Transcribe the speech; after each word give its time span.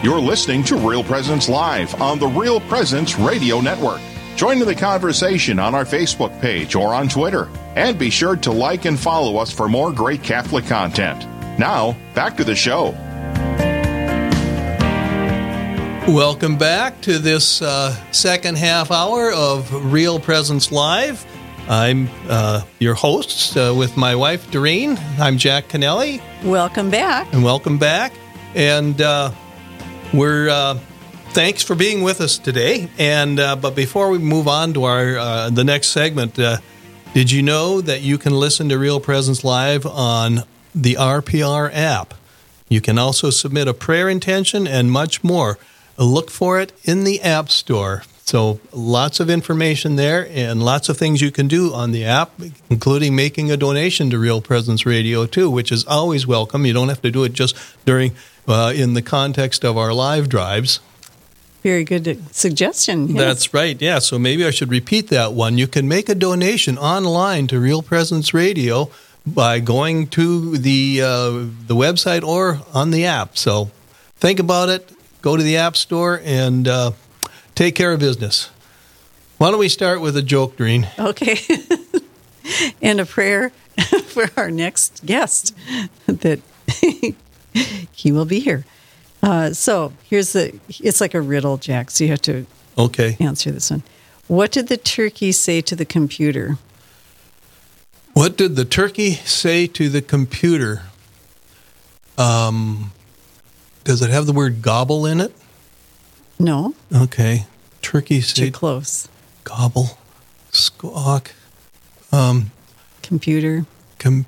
You're 0.00 0.20
listening 0.20 0.62
to 0.64 0.76
Real 0.76 1.02
Presence 1.02 1.48
Live 1.48 2.00
on 2.00 2.20
the 2.20 2.28
Real 2.28 2.60
Presence 2.60 3.18
Radio 3.18 3.60
Network. 3.60 4.00
Join 4.36 4.60
in 4.62 4.66
the 4.68 4.74
conversation 4.74 5.58
on 5.58 5.74
our 5.74 5.84
Facebook 5.84 6.40
page 6.40 6.76
or 6.76 6.94
on 6.94 7.08
Twitter. 7.08 7.48
And 7.74 7.98
be 7.98 8.08
sure 8.08 8.36
to 8.36 8.52
like 8.52 8.84
and 8.84 8.96
follow 8.96 9.38
us 9.38 9.50
for 9.50 9.68
more 9.68 9.90
great 9.92 10.22
Catholic 10.22 10.66
content. 10.66 11.26
Now, 11.58 11.96
back 12.14 12.36
to 12.36 12.44
the 12.44 12.54
show. 12.54 12.90
Welcome 16.06 16.56
back 16.56 17.00
to 17.00 17.18
this 17.18 17.60
uh, 17.60 17.92
second 18.12 18.56
half 18.56 18.92
hour 18.92 19.32
of 19.32 19.92
Real 19.92 20.20
Presence 20.20 20.70
Live. 20.70 21.26
I'm 21.68 22.08
uh, 22.28 22.62
your 22.78 22.94
host 22.94 23.56
uh, 23.56 23.74
with 23.76 23.96
my 23.96 24.14
wife, 24.14 24.48
Doreen. 24.52 24.96
I'm 25.18 25.38
Jack 25.38 25.66
Kennelly. 25.66 26.22
Welcome 26.44 26.88
back. 26.88 27.26
And 27.34 27.42
welcome 27.42 27.78
back. 27.78 28.12
And 28.54 29.02
uh, 29.02 29.32
we're 30.12 30.48
uh, 30.48 30.74
thanks 31.30 31.62
for 31.62 31.74
being 31.74 32.02
with 32.02 32.20
us 32.20 32.38
today. 32.38 32.88
And 32.98 33.38
uh, 33.38 33.56
but 33.56 33.74
before 33.74 34.10
we 34.10 34.18
move 34.18 34.48
on 34.48 34.74
to 34.74 34.84
our 34.84 35.50
the 35.50 35.64
next 35.64 35.88
segment, 35.88 36.38
did 37.14 37.30
you 37.30 37.42
know 37.42 37.80
that 37.80 38.02
you 38.02 38.18
can 38.18 38.32
listen 38.32 38.68
to 38.68 38.78
Real 38.78 39.00
Presence 39.00 39.42
Live 39.42 39.86
on 39.86 40.44
the 40.74 40.94
RPR 40.94 41.70
app? 41.72 42.14
You 42.68 42.80
can 42.80 42.98
also 42.98 43.30
submit 43.30 43.66
a 43.66 43.74
prayer 43.74 44.08
intention 44.08 44.66
and 44.66 44.92
much 44.92 45.24
more. 45.24 45.58
Look 45.96 46.30
for 46.30 46.60
it 46.60 46.72
in 46.84 47.04
the 47.04 47.20
App 47.22 47.48
Store. 47.48 48.04
So, 48.28 48.60
lots 48.72 49.20
of 49.20 49.30
information 49.30 49.96
there 49.96 50.28
and 50.30 50.62
lots 50.62 50.90
of 50.90 50.98
things 50.98 51.22
you 51.22 51.30
can 51.30 51.48
do 51.48 51.72
on 51.72 51.92
the 51.92 52.04
app, 52.04 52.30
including 52.68 53.16
making 53.16 53.50
a 53.50 53.56
donation 53.56 54.10
to 54.10 54.18
Real 54.18 54.42
Presence 54.42 54.84
Radio, 54.84 55.24
too, 55.24 55.50
which 55.50 55.72
is 55.72 55.86
always 55.86 56.26
welcome. 56.26 56.66
You 56.66 56.74
don't 56.74 56.90
have 56.90 57.00
to 57.02 57.10
do 57.10 57.24
it 57.24 57.32
just 57.32 57.56
during, 57.86 58.12
uh, 58.48 58.72
in 58.74 58.94
the 58.94 59.02
context 59.02 59.64
of 59.64 59.76
our 59.76 59.92
live 59.92 60.28
drives. 60.28 60.80
Very 61.62 61.84
good 61.84 62.34
suggestion. 62.34 63.08
Yes. 63.08 63.18
That's 63.18 63.54
right. 63.54 63.80
Yeah. 63.80 63.98
So 63.98 64.18
maybe 64.18 64.46
I 64.46 64.50
should 64.50 64.70
repeat 64.70 65.08
that 65.08 65.32
one. 65.32 65.58
You 65.58 65.66
can 65.66 65.88
make 65.88 66.08
a 66.08 66.14
donation 66.14 66.78
online 66.78 67.46
to 67.48 67.60
Real 67.60 67.82
Presence 67.82 68.32
Radio 68.32 68.90
by 69.26 69.60
going 69.60 70.06
to 70.08 70.56
the 70.56 71.02
uh, 71.02 71.30
the 71.66 71.74
website 71.74 72.22
or 72.22 72.60
on 72.72 72.90
the 72.90 73.04
app. 73.04 73.36
So 73.36 73.70
think 74.16 74.38
about 74.38 74.68
it 74.68 74.92
go 75.22 75.36
to 75.36 75.42
the 75.42 75.56
App 75.56 75.76
Store 75.76 76.20
and 76.24 76.66
uh, 76.66 76.92
take 77.54 77.74
care 77.74 77.92
of 77.92 78.00
business. 78.00 78.50
Why 79.38 79.50
don't 79.50 79.60
we 79.60 79.68
start 79.68 80.00
with 80.00 80.16
a 80.16 80.22
joke, 80.22 80.56
Doreen? 80.56 80.88
Okay. 80.98 81.38
and 82.82 83.00
a 83.00 83.06
prayer 83.06 83.50
for 84.06 84.30
our 84.36 84.50
next 84.50 85.04
guest 85.04 85.54
that 86.06 86.40
he 87.92 88.12
will 88.12 88.24
be 88.24 88.40
here. 88.40 88.64
Uh, 89.22 89.52
so 89.52 89.92
here's 90.04 90.32
the 90.32 90.58
it's 90.68 91.00
like 91.00 91.14
a 91.14 91.20
riddle, 91.20 91.56
Jack. 91.56 91.90
So 91.90 92.04
you 92.04 92.10
have 92.10 92.22
to 92.22 92.46
okay 92.76 93.16
answer 93.20 93.50
this 93.50 93.70
one. 93.70 93.82
What 94.28 94.52
did 94.52 94.68
the 94.68 94.76
turkey 94.76 95.32
say 95.32 95.60
to 95.62 95.74
the 95.74 95.84
computer? 95.84 96.58
What 98.12 98.36
did 98.36 98.56
the 98.56 98.64
turkey 98.64 99.12
say 99.12 99.66
to 99.68 99.88
the 99.88 100.02
computer? 100.02 100.82
Um, 102.16 102.92
does 103.84 104.02
it 104.02 104.10
have 104.10 104.26
the 104.26 104.32
word 104.32 104.60
gobble 104.60 105.06
in 105.06 105.20
it? 105.20 105.32
No. 106.38 106.74
Okay. 106.94 107.46
Turkey 107.80 108.20
say 108.20 108.46
Too 108.46 108.50
close. 108.50 109.08
Gobble. 109.44 109.98
Squawk. 110.50 111.32
Um, 112.12 112.50
computer. 113.02 113.66
Com- 113.98 114.26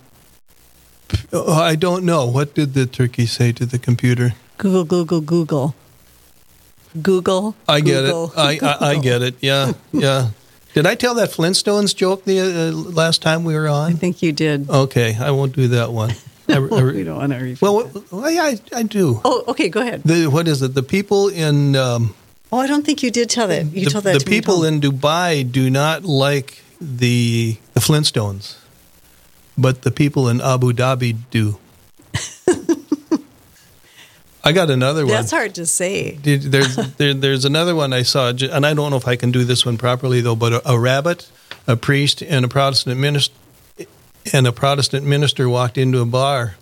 oh, 1.32 1.52
I 1.52 1.76
don't 1.76 2.04
know. 2.04 2.26
What 2.26 2.54
did 2.54 2.74
the 2.74 2.86
turkey 2.86 3.26
say 3.26 3.52
to 3.52 3.66
the 3.66 3.78
computer? 3.78 4.34
Google, 4.58 4.84
Google, 4.84 5.20
Google. 5.20 5.74
Google. 7.00 7.54
I 7.68 7.80
get 7.80 8.02
Google, 8.02 8.32
it. 8.36 8.62
I, 8.62 8.66
I, 8.66 8.90
I, 8.90 8.98
get 9.02 9.22
it. 9.22 9.36
Yeah, 9.40 9.72
yeah. 9.92 10.30
Did 10.74 10.86
I 10.86 10.94
tell 10.94 11.14
that 11.16 11.30
Flintstones 11.30 11.94
joke 11.94 12.24
the 12.24 12.40
uh, 12.40 12.72
last 12.72 13.22
time 13.22 13.44
we 13.44 13.54
were 13.54 13.68
on? 13.68 13.92
I 13.92 13.94
think 13.94 14.22
you 14.22 14.32
did. 14.32 14.70
Okay, 14.70 15.16
I 15.16 15.30
won't 15.30 15.54
do 15.54 15.68
that 15.68 15.92
one. 15.92 16.12
I, 16.48 16.54
I, 16.54 16.58
we 16.82 17.04
don't 17.04 17.16
want 17.16 17.32
to 17.32 17.38
repeat. 17.38 17.62
Well, 17.62 17.90
well 18.10 18.30
yeah, 18.30 18.42
I, 18.42 18.58
I, 18.74 18.82
do. 18.82 19.20
Oh, 19.24 19.44
okay. 19.48 19.68
Go 19.68 19.80
ahead. 19.80 20.02
The, 20.04 20.26
what 20.26 20.46
is 20.46 20.62
it? 20.62 20.74
The 20.74 20.82
people 20.82 21.28
in. 21.28 21.74
Um, 21.76 22.14
oh, 22.52 22.58
I 22.58 22.66
don't 22.66 22.84
think 22.84 23.02
you 23.02 23.10
did 23.10 23.30
tell 23.30 23.48
that. 23.48 23.66
You 23.66 23.86
the, 23.86 23.90
told 23.90 24.04
that. 24.04 24.20
The 24.20 24.24
people 24.24 24.64
in 24.64 24.80
Dubai 24.80 25.50
do 25.50 25.70
not 25.70 26.04
like 26.04 26.62
the 26.80 27.56
the 27.74 27.80
Flintstones, 27.80 28.56
but 29.56 29.82
the 29.82 29.90
people 29.90 30.28
in 30.28 30.40
Abu 30.40 30.72
Dhabi 30.72 31.16
do. 31.30 31.58
I 34.42 34.52
got 34.52 34.70
another 34.70 35.04
one. 35.04 35.14
That's 35.14 35.30
hard 35.30 35.54
to 35.56 35.66
say. 35.66 36.12
There's 36.12 36.76
there, 36.96 37.14
there's 37.14 37.44
another 37.44 37.74
one 37.74 37.92
I 37.92 38.02
saw, 38.02 38.30
and 38.30 38.66
I 38.66 38.74
don't 38.74 38.90
know 38.90 38.96
if 38.96 39.06
I 39.06 39.16
can 39.16 39.30
do 39.30 39.44
this 39.44 39.66
one 39.66 39.76
properly 39.76 40.20
though. 40.20 40.36
But 40.36 40.52
a, 40.52 40.72
a 40.72 40.78
rabbit, 40.78 41.30
a 41.66 41.76
priest, 41.76 42.22
and 42.22 42.44
a 42.44 42.48
Protestant 42.48 42.98
minister 42.98 43.34
and 44.32 44.46
a 44.46 44.52
Protestant 44.52 45.06
minister 45.06 45.48
walked 45.48 45.78
into 45.78 46.00
a 46.00 46.06
bar, 46.06 46.56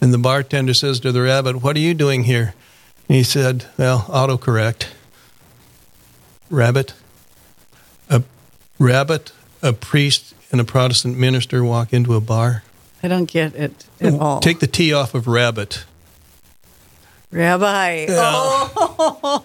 and 0.00 0.12
the 0.12 0.18
bartender 0.18 0.74
says 0.74 1.00
to 1.00 1.12
the 1.12 1.22
rabbit, 1.22 1.62
"What 1.62 1.76
are 1.76 1.80
you 1.80 1.94
doing 1.94 2.24
here?" 2.24 2.54
And 3.08 3.16
he 3.16 3.22
said, 3.22 3.66
"Well, 3.78 4.00
autocorrect." 4.08 4.88
Rabbit, 6.50 6.94
a 8.08 8.22
rabbit, 8.78 9.32
a 9.62 9.74
priest, 9.74 10.34
and 10.50 10.60
a 10.60 10.64
Protestant 10.64 11.16
minister 11.16 11.64
walk 11.64 11.92
into 11.92 12.14
a 12.14 12.20
bar. 12.20 12.62
I 13.02 13.08
don't 13.08 13.26
get 13.26 13.54
it 13.54 13.86
at 14.00 14.14
all. 14.14 14.40
Take 14.40 14.60
the 14.60 14.66
T 14.66 14.92
off 14.92 15.14
of 15.14 15.26
rabbit. 15.26 15.84
Rabbi. 17.30 18.06
Yeah. 18.08 18.68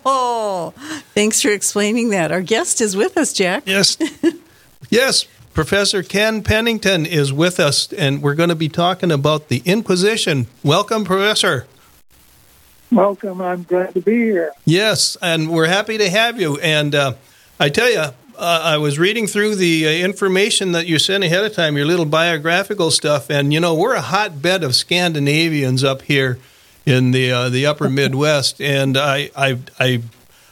Oh, 0.06 0.74
thanks 1.14 1.42
for 1.42 1.50
explaining 1.50 2.10
that. 2.10 2.32
Our 2.32 2.42
guest 2.42 2.80
is 2.82 2.96
with 2.96 3.18
us, 3.18 3.34
Jack. 3.34 3.64
Yes. 3.66 3.98
yes, 4.90 5.26
Professor 5.54 6.02
Ken 6.02 6.44
Pennington 6.44 7.06
is 7.06 7.34
with 7.34 7.60
us, 7.60 7.92
and 7.94 8.22
we're 8.22 8.36
going 8.36 8.50
to 8.50 8.56
be 8.56 8.70
talking 8.70 9.12
about 9.12 9.50
the 9.50 9.62
Inquisition. 9.66 10.48
Welcome, 10.64 11.04
Professor. 11.04 11.68
Welcome. 12.92 13.42
I'm 13.42 13.64
glad 13.64 13.94
to 13.96 14.02
be 14.02 14.16
here. 14.16 14.52
Yes, 14.66 15.18
and 15.22 15.50
we're 15.50 15.68
happy 15.68 15.98
to 15.98 16.10
have 16.10 16.40
you. 16.40 16.58
And 16.60 16.96
uh, 16.96 17.14
I 17.60 17.70
tell 17.70 17.92
you, 17.92 18.06
uh, 18.38 18.62
I 18.64 18.78
was 18.78 19.00
reading 19.00 19.28
through 19.28 19.56
the 19.56 19.88
uh, 19.88 19.90
information 19.90 20.72
that 20.74 20.88
you 20.88 21.00
sent 21.00 21.24
ahead 21.24 21.44
of 21.44 21.54
time, 21.54 21.78
your 21.78 21.86
little 21.86 22.06
biographical 22.06 22.92
stuff, 22.92 23.30
and 23.30 23.54
you 23.54 23.60
know 23.60 23.74
we're 23.74 23.96
a 23.96 24.02
hotbed 24.02 24.64
of 24.64 24.76
Scandinavians 24.76 25.84
up 25.84 26.04
here 26.04 26.40
in 26.86 27.12
the 27.12 27.32
uh, 27.32 27.50
the 27.50 27.66
Upper 27.66 27.90
Midwest, 27.90 28.62
and 28.62 28.98
I 28.98 29.30
I 29.36 29.60
I 29.80 30.02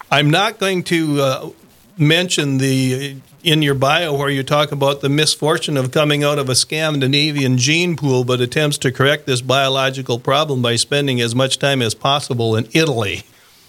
I'm 0.09 0.29
not 0.29 0.59
going 0.59 0.83
to 0.83 1.21
uh, 1.21 1.49
mention 1.97 2.57
the 2.57 3.17
in 3.43 3.61
your 3.61 3.73
bio 3.73 4.15
where 4.15 4.29
you 4.29 4.43
talk 4.43 4.71
about 4.71 5.01
the 5.01 5.09
misfortune 5.09 5.77
of 5.77 5.91
coming 5.91 6.23
out 6.23 6.37
of 6.37 6.49
a 6.49 6.55
Scandinavian 6.55 7.57
gene 7.57 7.95
pool, 7.95 8.23
but 8.23 8.39
attempts 8.39 8.77
to 8.79 8.91
correct 8.91 9.25
this 9.25 9.41
biological 9.41 10.19
problem 10.19 10.61
by 10.61 10.75
spending 10.75 11.19
as 11.21 11.33
much 11.33 11.57
time 11.57 11.81
as 11.81 11.95
possible 11.95 12.55
in 12.55 12.67
Italy. 12.73 13.23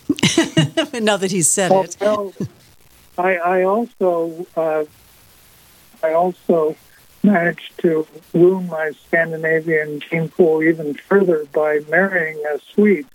now 1.00 1.16
that 1.16 1.30
he's 1.30 1.48
said 1.48 1.70
well, 1.70 1.84
it, 1.84 1.96
well, 2.00 2.34
I, 3.18 3.36
I 3.36 3.62
also 3.64 4.46
uh, 4.56 4.84
I 6.02 6.12
also 6.12 6.76
managed 7.22 7.78
to 7.78 8.06
wound 8.32 8.68
my 8.68 8.90
Scandinavian 9.06 10.00
gene 10.00 10.28
pool 10.28 10.62
even 10.62 10.94
further 10.94 11.44
by 11.52 11.80
marrying 11.88 12.42
a 12.52 12.58
Swede 12.72 13.06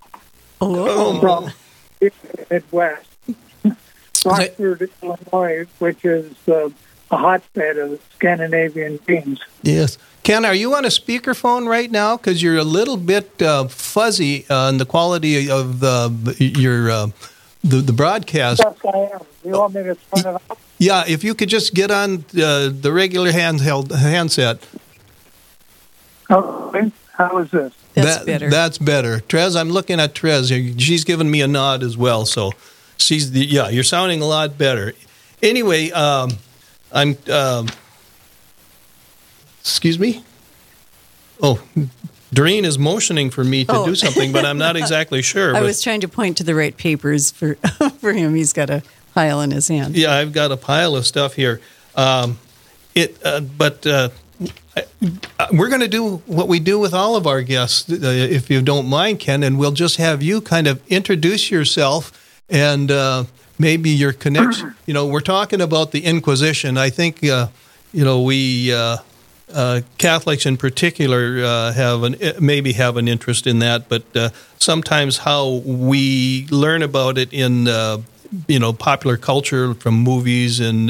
oh. 0.61 1.19
from 1.19 1.51
the 1.99 2.11
Midwest. 2.49 3.05
Rockford, 4.25 4.89
Illinois, 5.01 5.67
which 5.79 6.03
is 6.03 6.33
uh, 6.47 6.69
a 7.11 7.17
hotbed 7.17 7.77
of 7.77 8.01
Scandinavian 8.15 8.99
genes. 9.07 9.39
Yes. 9.61 9.97
Ken, 10.23 10.43
are 10.43 10.53
you 10.53 10.75
on 10.75 10.83
a 10.83 10.89
speakerphone 10.89 11.67
right 11.67 11.89
now? 11.89 12.17
Because 12.17 12.41
you're 12.43 12.57
a 12.57 12.63
little 12.63 12.97
bit 12.97 13.41
uh, 13.41 13.67
fuzzy 13.67 14.45
on 14.49 14.77
the 14.77 14.85
quality 14.85 15.49
of 15.49 15.81
your 16.39 16.91
uh, 16.91 17.07
the, 17.63 17.77
the 17.77 17.93
broadcast. 17.93 18.61
Yes, 18.63 18.75
I 18.85 18.97
am. 19.13 19.21
You 19.43 19.51
want 19.51 19.73
me 19.73 19.83
to 19.83 19.95
turn 19.95 20.35
it 20.35 20.41
off? 20.49 20.75
Yeah, 20.77 21.03
if 21.07 21.23
you 21.23 21.33
could 21.33 21.49
just 21.49 21.73
get 21.73 21.91
on 21.91 22.25
uh, 22.35 22.69
the 22.71 22.91
regular 22.93 23.31
handheld 23.31 23.91
handset. 23.91 24.65
Okay. 26.29 26.91
How 27.13 27.37
is 27.39 27.49
this? 27.49 27.73
That's 27.95 28.17
that, 28.17 28.25
better. 28.27 28.49
That's 28.49 28.77
better. 28.77 29.19
Trez, 29.21 29.59
I'm 29.59 29.69
looking 29.69 29.99
at 29.99 30.13
Trez. 30.13 30.79
She's 30.79 31.03
giving 31.03 31.31
me 31.31 31.41
a 31.41 31.47
nod 31.47 31.81
as 31.81 31.97
well. 31.97 32.25
So 32.25 32.51
she's 32.97 33.31
the, 33.31 33.43
yeah, 33.43 33.69
you're 33.69 33.83
sounding 33.83 34.21
a 34.21 34.25
lot 34.27 34.57
better. 34.57 34.93
Anyway, 35.41 35.89
um, 35.91 36.31
I'm. 36.91 37.17
Um, 37.31 37.69
excuse 39.61 39.97
me. 39.97 40.23
Oh, 41.41 41.61
Doreen 42.33 42.65
is 42.65 42.77
motioning 42.77 43.29
for 43.29 43.43
me 43.43 43.63
to 43.65 43.71
Oh. 43.73 43.85
do 43.85 43.95
something, 43.95 44.31
but 44.31 44.45
I'm 44.45 44.57
not 44.57 44.75
exactly 44.83 45.21
sure. 45.21 45.55
I 45.55 45.59
but- 45.59 45.65
was 45.67 45.81
trying 45.81 46.01
to 46.01 46.07
point 46.07 46.37
to 46.37 46.43
the 46.43 46.55
right 46.55 46.75
papers 46.75 47.31
for 47.31 47.55
for 48.01 48.13
him. 48.13 48.35
He's 48.35 48.53
got 48.53 48.69
a 48.69 48.83
pile 49.13 49.41
in 49.41 49.51
his 49.51 49.67
hand. 49.67 49.95
yeah, 49.95 50.13
I've 50.13 50.33
got 50.33 50.51
a 50.51 50.57
pile 50.57 50.95
of 50.95 51.05
stuff 51.07 51.33
here. 51.35 51.59
Um, 51.95 52.37
it, 52.93 53.17
uh, 53.23 53.39
but 53.41 53.85
uh, 53.87 54.09
we're 55.51 55.69
going 55.69 55.81
to 55.81 55.87
do 55.87 56.17
what 56.27 56.47
we 56.47 56.59
do 56.59 56.77
with 56.79 56.93
all 56.93 57.15
of 57.15 57.25
our 57.25 57.41
guests, 57.41 57.89
uh, 57.91 57.95
if 58.01 58.49
you 58.49 58.61
don't 58.61 58.87
mind, 58.87 59.19
Ken, 59.19 59.41
and 59.43 59.57
we'll 59.57 59.71
just 59.71 59.97
have 59.97 60.21
you 60.21 60.41
kind 60.41 60.67
of 60.67 60.81
introduce 60.87 61.49
yourself 61.49 62.39
and 62.49 62.91
uh, 62.91 63.23
maybe 63.57 63.89
your 63.89 64.13
connection. 64.13 64.75
You 64.87 64.93
know, 64.93 65.05
we're 65.05 65.19
talking 65.19 65.59
about 65.59 65.91
the 65.91 66.05
Inquisition. 66.05 66.77
I 66.77 66.89
think, 66.91 67.21
uh, 67.23 67.47
you 67.91 68.05
know, 68.05 68.21
we 68.21 68.71
uh, 69.49 69.53
uh, 69.53 69.81
Catholics 69.97 70.45
in 70.45 70.57
particular 70.57 71.43
uh, 71.43 71.73
have 71.73 72.03
an 72.03 72.15
maybe 72.39 72.73
have 72.73 72.97
an 72.97 73.07
interest 73.07 73.47
in 73.47 73.59
that, 73.59 73.89
but 73.89 74.03
sometimes 74.59 75.19
how 75.19 75.61
we 75.65 76.47
learn 76.51 76.81
about 76.81 77.17
it 77.17 77.33
in 77.33 77.67
you 78.47 78.59
know 78.59 78.73
popular 78.73 79.17
culture 79.17 79.73
from 79.73 79.95
movies 79.95 80.59
and 80.59 80.89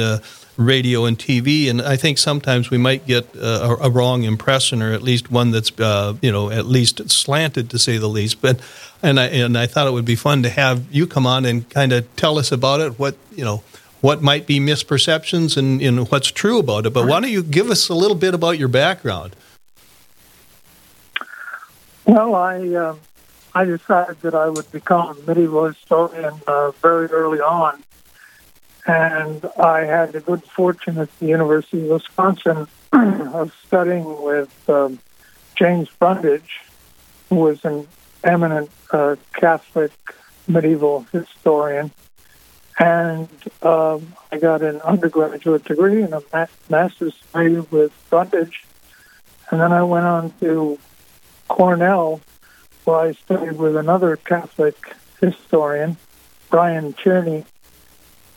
radio 0.57 1.05
and 1.05 1.17
TV, 1.17 1.69
and 1.69 1.81
I 1.81 1.95
think 1.95 2.17
sometimes 2.17 2.69
we 2.69 2.77
might 2.77 3.05
get 3.05 3.35
uh, 3.35 3.77
a, 3.79 3.87
a, 3.87 3.89
wrong 3.89 4.23
impression, 4.23 4.81
or 4.81 4.91
at 4.91 5.03
least 5.03 5.31
one 5.31 5.51
that's 5.51 5.71
uh, 5.79 6.15
you 6.21 6.31
know 6.31 6.49
at 6.49 6.65
least 6.65 7.09
slanted 7.09 7.69
to 7.69 7.79
say 7.79 7.97
the 7.97 8.07
least. 8.07 8.41
But 8.41 8.59
and 9.01 9.19
I 9.19 9.27
and 9.27 9.57
I 9.57 9.67
thought 9.67 9.87
it 9.87 9.93
would 9.93 10.05
be 10.05 10.15
fun 10.15 10.43
to 10.43 10.49
have 10.49 10.91
you 10.91 11.07
come 11.07 11.25
on 11.25 11.45
and 11.45 11.69
kind 11.69 11.93
of 11.93 12.13
tell 12.15 12.37
us 12.37 12.51
about 12.51 12.81
it. 12.81 12.99
What 12.99 13.15
you 13.35 13.45
know. 13.45 13.63
What 14.07 14.21
might 14.21 14.47
be 14.47 14.61
misperceptions 14.61 15.57
and, 15.57 15.81
and 15.81 16.09
what's 16.09 16.31
true 16.31 16.59
about 16.59 16.85
it? 16.85 16.91
But 16.91 17.09
why 17.09 17.19
don't 17.19 17.29
you 17.29 17.43
give 17.43 17.69
us 17.69 17.89
a 17.89 17.93
little 17.93 18.15
bit 18.15 18.33
about 18.33 18.57
your 18.57 18.69
background? 18.69 19.35
Well, 22.05 22.33
I 22.33 22.73
uh, 22.73 22.95
I 23.53 23.65
decided 23.65 24.21
that 24.21 24.33
I 24.33 24.47
would 24.47 24.71
become 24.71 25.09
a 25.09 25.21
medieval 25.27 25.65
historian 25.65 26.35
uh, 26.47 26.71
very 26.81 27.07
early 27.07 27.41
on, 27.41 27.83
and 28.85 29.43
I 29.59 29.81
had 29.81 30.13
the 30.13 30.21
good 30.21 30.41
fortune 30.41 30.97
at 30.99 31.09
the 31.19 31.25
University 31.25 31.83
of 31.83 31.89
Wisconsin 31.89 32.65
of 32.93 33.53
studying 33.65 34.05
with 34.23 34.69
um, 34.69 34.99
James 35.55 35.89
Brundage, 35.99 36.61
who 37.27 37.35
was 37.35 37.65
an 37.65 37.85
eminent 38.23 38.71
uh, 38.89 39.17
Catholic 39.33 39.91
medieval 40.47 41.05
historian. 41.11 41.91
And 42.79 43.29
um, 43.63 44.13
I 44.31 44.37
got 44.37 44.61
an 44.61 44.81
undergraduate 44.81 45.63
degree 45.65 46.03
and 46.03 46.13
a 46.13 46.21
ma- 46.31 46.45
master's 46.69 47.15
degree 47.19 47.59
with 47.59 47.91
Brundage. 48.09 48.65
And 49.49 49.59
then 49.59 49.71
I 49.71 49.83
went 49.83 50.05
on 50.05 50.33
to 50.41 50.77
Cornell, 51.47 52.21
where 52.83 52.97
I 52.97 53.11
studied 53.13 53.57
with 53.57 53.75
another 53.75 54.17
Catholic 54.17 54.93
historian, 55.19 55.97
Brian 56.49 56.93
Tierney, 56.93 57.45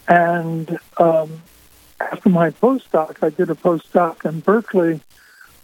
and 0.08 0.78
um, 0.96 1.43
after 2.00 2.28
my 2.28 2.50
postdoc, 2.50 3.22
I 3.22 3.31
did 3.31 3.50
a 3.50 3.54
postdoc 3.54 4.25
in 4.25 4.40
Berkeley 4.40 5.00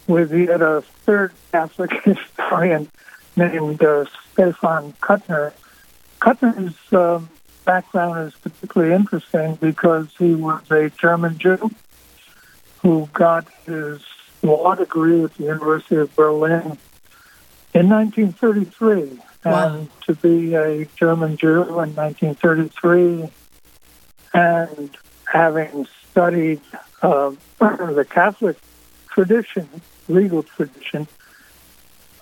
with 0.07 0.33
yet 0.33 0.63
a 0.63 0.83
third 1.05 1.33
Catholic 1.51 1.91
historian 2.05 2.89
named 3.35 3.83
uh, 3.83 4.05
Stephan 4.33 4.93
Kuttner. 4.95 5.53
Kuttner's 6.21 6.93
um, 6.93 7.29
background 7.67 8.29
is 8.29 8.35
particularly 8.37 8.95
interesting 8.95 9.57
because 9.57 10.09
he 10.19 10.35
was 10.35 10.63
a 10.71 10.89
German 10.91 11.37
Jew 11.37 11.71
who 12.81 13.09
got 13.13 13.47
his 13.67 14.03
law 14.43 14.75
degree 14.75 15.25
at 15.25 15.35
the 15.35 15.45
University 15.45 15.97
of 15.97 16.15
Berlin 16.17 16.79
in 17.75 17.91
1933. 17.91 19.21
Wow. 19.45 19.69
And 19.69 19.89
to 20.03 20.15
be 20.15 20.55
a 20.55 20.87
German 20.97 21.37
Jew 21.37 21.63
in 21.63 21.95
1933 21.95 23.29
and 24.33 24.97
having 25.31 25.87
studied 26.11 26.61
uh, 27.03 27.33
the 27.59 28.07
Catholic 28.09 28.57
tradition, 29.11 29.69
legal 30.09 30.43
tradition, 30.43 31.07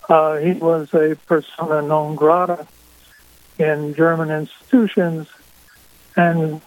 uh, 0.09 0.37
he 0.37 0.53
was 0.53 0.93
a 0.95 1.17
persona 1.27 1.83
non 1.83 2.15
grata 2.15 2.67
in 3.59 3.95
German 3.95 4.31
institutions. 4.31 5.29
And 6.17 6.61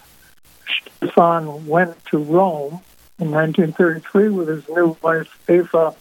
Stephan 0.98 1.68
went 1.68 2.06
to 2.08 2.18
Rome 2.18 2.82
in 3.20 3.32
1933 3.32 4.30
with 4.30 4.48
his 4.48 4.68
new 4.70 4.98
wife, 5.02 5.28
Eva, 5.50 5.96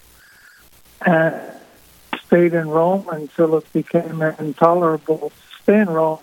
and 1.04 1.52
stayed 2.24 2.54
in 2.54 2.68
Rome 2.68 3.06
until 3.10 3.56
it 3.56 3.72
became 3.72 4.20
intolerable 4.22 5.30
to 5.30 5.62
stay 5.62 5.80
in 5.80 5.88
Rome. 5.88 6.20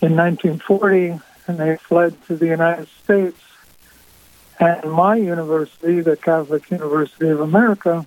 In 0.00 0.14
1940, 0.14 1.20
and 1.48 1.58
they 1.58 1.76
fled 1.76 2.14
to 2.26 2.36
the 2.36 2.46
United 2.46 2.88
States. 3.02 3.40
And 4.60 4.92
my 4.92 5.16
university, 5.16 6.00
the 6.00 6.16
Catholic 6.16 6.70
University 6.70 7.28
of 7.30 7.40
America, 7.40 8.06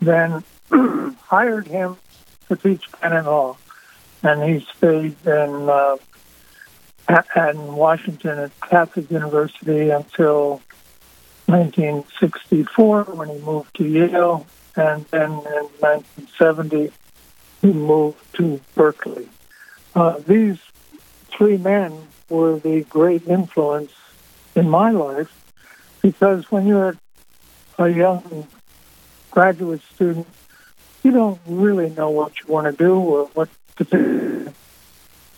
then 0.00 0.44
hired 1.22 1.68
him 1.68 1.96
to 2.48 2.56
teach 2.56 2.90
canon 2.92 3.24
law. 3.24 3.56
And 4.22 4.42
he 4.42 4.66
stayed 4.76 5.16
in, 5.26 5.68
uh, 5.68 5.96
in 7.08 7.76
Washington 7.76 8.38
at 8.38 8.60
Catholic 8.60 9.10
University 9.10 9.90
until 9.90 10.60
1964 11.46 13.04
when 13.04 13.28
he 13.28 13.38
moved 13.38 13.74
to 13.76 13.84
Yale. 13.84 14.46
And 14.74 15.04
then 15.06 15.30
in 15.30 15.66
1970, 15.80 16.92
he 17.62 17.72
moved 17.72 18.18
to 18.34 18.60
Berkeley. 18.74 19.28
Uh, 19.94 20.18
these 20.26 20.58
three 21.28 21.56
men 21.56 22.08
were 22.28 22.58
the 22.58 22.82
great 22.82 23.26
influence 23.26 23.92
in 24.54 24.68
my 24.68 24.90
life 24.90 25.32
because 26.02 26.50
when 26.50 26.66
you're 26.66 26.96
a 27.78 27.88
young 27.88 28.46
graduate 29.30 29.82
student, 29.94 30.26
you 31.02 31.12
don't 31.12 31.40
really 31.46 31.90
know 31.90 32.10
what 32.10 32.32
you 32.40 32.52
want 32.52 32.66
to 32.66 32.72
do 32.72 32.94
or 32.94 33.26
what 33.34 33.48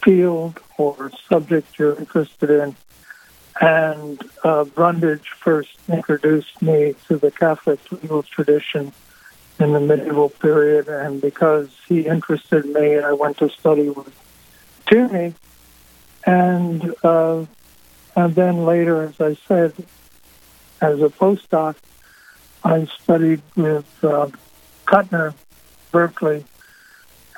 field 0.03 0.61
or 0.77 1.11
subject 1.29 1.79
you're 1.79 1.97
interested 1.97 2.51
in. 2.51 2.77
And 3.61 4.23
uh, 4.45 4.65
Brundage 4.65 5.29
first 5.31 5.79
introduced 5.89 6.63
me 6.63 6.95
to 7.09 7.17
the 7.17 7.31
Catholic 7.31 7.81
legal 7.91 8.23
tradition 8.23 8.93
in 9.59 9.73
the 9.73 9.81
medieval 9.81 10.29
period, 10.29 10.89
and 10.89 11.21
because 11.21 11.69
he 11.89 12.07
interested 12.07 12.65
me, 12.65 12.99
I 12.99 13.13
went 13.13 13.39
to 13.39 13.49
study 13.49 13.91
with 13.91 14.15
Tierney 14.87 15.35
and, 16.25 16.95
uh, 17.03 17.47
and 18.15 18.35
then 18.35 18.65
later, 18.65 19.03
as 19.03 19.21
I 19.21 19.35
said, 19.47 19.73
as 20.81 21.01
a 21.01 21.09
postdoc, 21.09 21.77
I 22.63 22.87
studied 23.03 23.41
with 23.57 23.87
uh, 24.05 24.29
Kuttner, 24.87 25.35
Berkeley, 25.91 26.45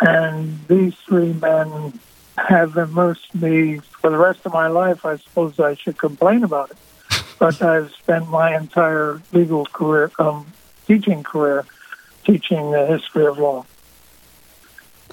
and 0.01 0.59
these 0.67 0.95
three 1.07 1.33
men 1.35 2.01
have 2.37 2.77
immersed 2.77 3.35
me 3.35 3.79
for 3.79 4.11
the 4.11 4.17
rest 4.17 4.41
of 4.45 4.53
my 4.53 4.69
life. 4.69 5.05
I 5.05 5.17
suppose 5.17 5.59
I 5.59 5.75
should 5.75 5.99
complain 5.99 6.45
about 6.45 6.71
it, 6.71 6.77
but 7.39 7.61
I've 7.63 7.93
spent 7.93 8.29
my 8.29 8.57
entire 8.57 9.21
legal 9.33 9.67
career, 9.67 10.11
um, 10.19 10.47
teaching 10.87 11.23
career, 11.23 11.65
teaching 12.25 12.71
the 12.71 12.87
history 12.87 13.27
of 13.27 13.39
law. 13.39 13.65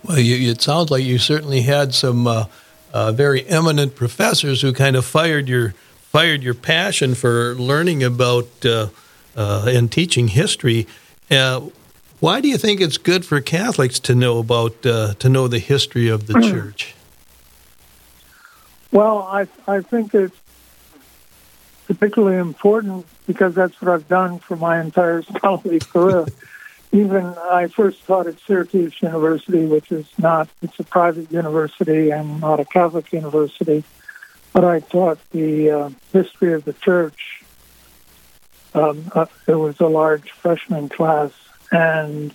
Well, 0.04 0.20
you, 0.20 0.52
it 0.52 0.62
sounds 0.62 0.92
like 0.92 1.04
you 1.04 1.18
certainly 1.18 1.62
had 1.62 1.94
some 1.94 2.28
uh, 2.28 2.46
uh, 2.94 3.12
very 3.12 3.46
eminent 3.48 3.96
professors 3.96 4.62
who 4.62 4.74
kind 4.74 4.96
of 4.96 5.06
fired 5.06 5.50
your 5.50 5.74
fired 6.00 6.42
your 6.42 6.54
passion 6.54 7.14
for 7.14 7.56
learning 7.56 8.04
about 8.04 8.48
uh, 8.66 8.88
uh, 9.36 9.66
and 9.68 9.92
teaching 9.92 10.30
history. 10.30 10.88
Uh, 11.30 11.62
why 12.20 12.42
do 12.42 12.48
you 12.48 12.58
think 12.58 12.82
it's 12.82 12.98
good 12.98 13.26
for 13.26 13.42
Catholics 13.42 14.00
to 14.00 14.16
know 14.16 14.40
about 14.40 14.86
uh, 14.86 15.14
to 15.16 15.30
know 15.30 15.48
the 15.48 15.60
history 15.60 16.08
of 16.08 16.28
the 16.28 16.34
mm. 16.34 16.50
church? 16.50 16.96
Well, 18.91 19.20
I 19.20 19.48
I 19.67 19.82
think 19.82 20.13
it's 20.13 20.38
particularly 21.88 22.38
important 22.38 23.06
because 23.25 23.56
that's 23.56 23.82
what 23.82 23.94
I've 23.94 24.08
done 24.08 24.39
for 24.39 24.56
my 24.56 24.79
entire 24.82 25.22
scholarly 25.34 25.79
career 25.79 26.25
even 26.91 27.25
I 27.38 27.67
first 27.67 28.06
taught 28.06 28.27
at 28.27 28.39
Syracuse 28.39 29.01
University, 29.01 29.65
which 29.65 29.91
is 29.91 30.06
not, 30.17 30.48
it's 30.62 30.79
a 30.79 30.84
private 30.84 31.32
university 31.32 32.12
and 32.12 32.39
not 32.39 32.60
a 32.60 32.65
Catholic 32.65 33.12
university, 33.12 33.84
but 34.53 34.63
I 34.63 34.79
taught 34.79 35.20
the 35.32 35.72
uh, 35.72 35.89
history 36.13 36.53
of 36.53 36.63
the 36.63 36.74
church. 36.74 37.44
Um, 38.74 39.12
uh, 39.13 39.25
it 39.48 39.56
was 39.56 39.79
a 39.79 39.88
large 39.88 40.32
freshman 40.32 40.88
class, 40.88 41.32
and 41.72 42.34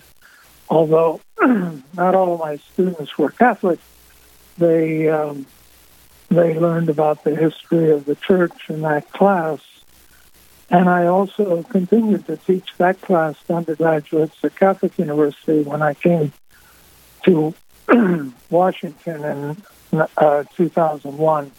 although 0.69 1.21
not 1.41 2.15
all 2.15 2.35
of 2.35 2.39
my 2.39 2.57
students 2.57 3.17
were 3.17 3.31
Catholic, 3.31 3.79
they 4.57 5.09
um, 5.09 5.47
they 6.33 6.57
learned 6.59 6.89
about 6.89 7.23
the 7.23 7.35
history 7.35 7.91
of 7.91 8.05
the 8.05 8.15
church 8.15 8.69
in 8.69 8.81
that 8.81 9.11
class 9.11 9.59
and 10.73 10.89
I 10.89 11.05
also 11.05 11.61
continued 11.61 12.25
to 12.25 12.35
teach 12.35 12.67
that 12.79 12.99
class 12.99 13.35
to 13.45 13.53
undergraduates 13.53 14.43
at 14.43 14.55
Catholic 14.55 14.97
University 14.97 15.61
when 15.61 15.83
I 15.83 15.93
came 15.93 16.33
to 17.25 17.53
Washington 18.49 19.23
in 19.91 20.01
uh, 20.17 20.43
2001. 20.55 21.51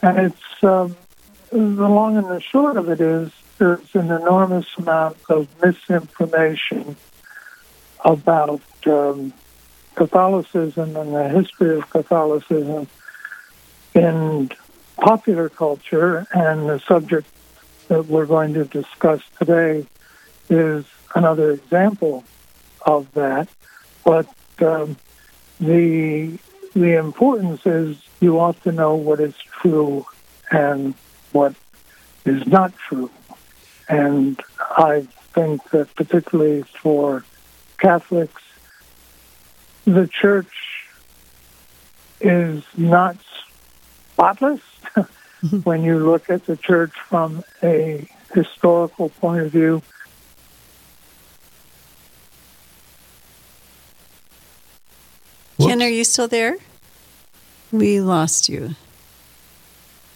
And 0.00 0.18
it's 0.18 0.64
um, 0.64 0.96
the 1.50 1.58
long 1.58 2.16
and 2.16 2.26
the 2.26 2.40
short 2.40 2.78
of 2.78 2.88
it 2.88 3.02
is 3.02 3.30
there's 3.58 3.94
an 3.94 4.10
enormous 4.10 4.66
amount 4.78 5.18
of 5.28 5.46
misinformation 5.62 6.96
about 8.02 8.62
um, 8.86 9.34
Catholicism 9.94 10.96
and 10.96 11.14
the 11.14 11.28
history 11.28 11.76
of 11.76 11.90
Catholicism 11.90 12.88
in 13.94 14.50
popular 14.96 15.48
culture, 15.48 16.26
and 16.32 16.68
the 16.68 16.80
subject 16.80 17.26
that 17.88 18.06
we're 18.06 18.26
going 18.26 18.54
to 18.54 18.64
discuss 18.64 19.20
today 19.38 19.86
is 20.48 20.84
another 21.14 21.52
example 21.52 22.24
of 22.86 23.12
that. 23.14 23.48
But 24.04 24.28
um, 24.60 24.96
the 25.60 26.38
the 26.74 26.98
importance 26.98 27.66
is 27.66 27.96
you 28.20 28.40
ought 28.40 28.62
to 28.62 28.72
know 28.72 28.94
what 28.94 29.20
is 29.20 29.34
true 29.60 30.06
and 30.50 30.94
what 31.32 31.54
is 32.24 32.46
not 32.46 32.72
true. 32.88 33.10
And 33.88 34.40
I 34.58 35.06
think 35.34 35.68
that 35.70 35.94
particularly 35.94 36.62
for 36.62 37.24
Catholics, 37.78 38.42
the 39.84 40.08
church 40.08 40.86
is 42.20 42.62
not 42.76 43.16
spotless 44.12 44.60
when 45.64 45.82
you 45.82 45.98
look 45.98 46.30
at 46.30 46.46
the 46.46 46.56
church 46.56 46.92
from 47.08 47.44
a 47.62 48.06
historical 48.34 49.08
point 49.08 49.42
of 49.42 49.52
view. 49.52 49.82
Ken, 55.60 55.82
are 55.82 55.88
you 55.88 56.04
still 56.04 56.28
there? 56.28 56.56
We 57.70 58.00
lost 58.00 58.48
you. 58.48 58.74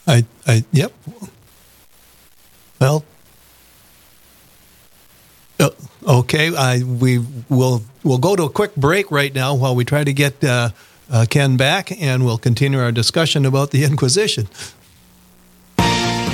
I, 0.06 0.24
I, 0.46 0.64
yep. 0.72 0.92
Well, 2.80 3.04
uh, 5.58 5.70
okay. 6.06 6.54
I 6.54 6.82
we 6.82 7.24
will 7.48 7.82
we'll 8.04 8.18
go 8.18 8.36
to 8.36 8.44
a 8.44 8.50
quick 8.50 8.76
break 8.76 9.10
right 9.10 9.34
now 9.34 9.54
while 9.54 9.74
we 9.74 9.84
try 9.84 10.04
to 10.04 10.12
get 10.12 10.44
uh, 10.44 10.70
uh, 11.10 11.26
Ken 11.28 11.56
back, 11.56 11.92
and 12.00 12.24
we'll 12.24 12.38
continue 12.38 12.80
our 12.80 12.92
discussion 12.92 13.44
about 13.44 13.70
the 13.70 13.84
Inquisition. 13.90 14.48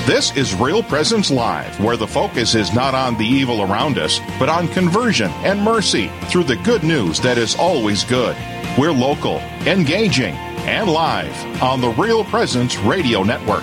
This 0.04 0.36
is 0.36 0.52
Real 0.56 0.82
Presence 0.82 1.30
Live, 1.30 1.78
where 1.78 1.96
the 1.96 2.08
focus 2.08 2.56
is 2.56 2.74
not 2.74 2.92
on 2.92 3.16
the 3.18 3.24
evil 3.24 3.62
around 3.62 3.98
us, 3.98 4.18
but 4.38 4.48
on 4.48 4.66
conversion 4.68 5.30
and 5.44 5.62
mercy 5.62 6.10
through 6.24 6.44
the 6.44 6.56
good 6.56 6.82
news 6.82 7.20
that 7.20 7.38
is 7.38 7.54
always 7.54 8.02
good. 8.02 8.36
We're 8.76 8.90
local, 8.90 9.36
engaging, 9.64 10.34
and 10.64 10.90
live 10.90 11.62
on 11.62 11.80
the 11.80 11.90
Real 11.90 12.24
Presence 12.24 12.76
Radio 12.78 13.22
Network. 13.22 13.62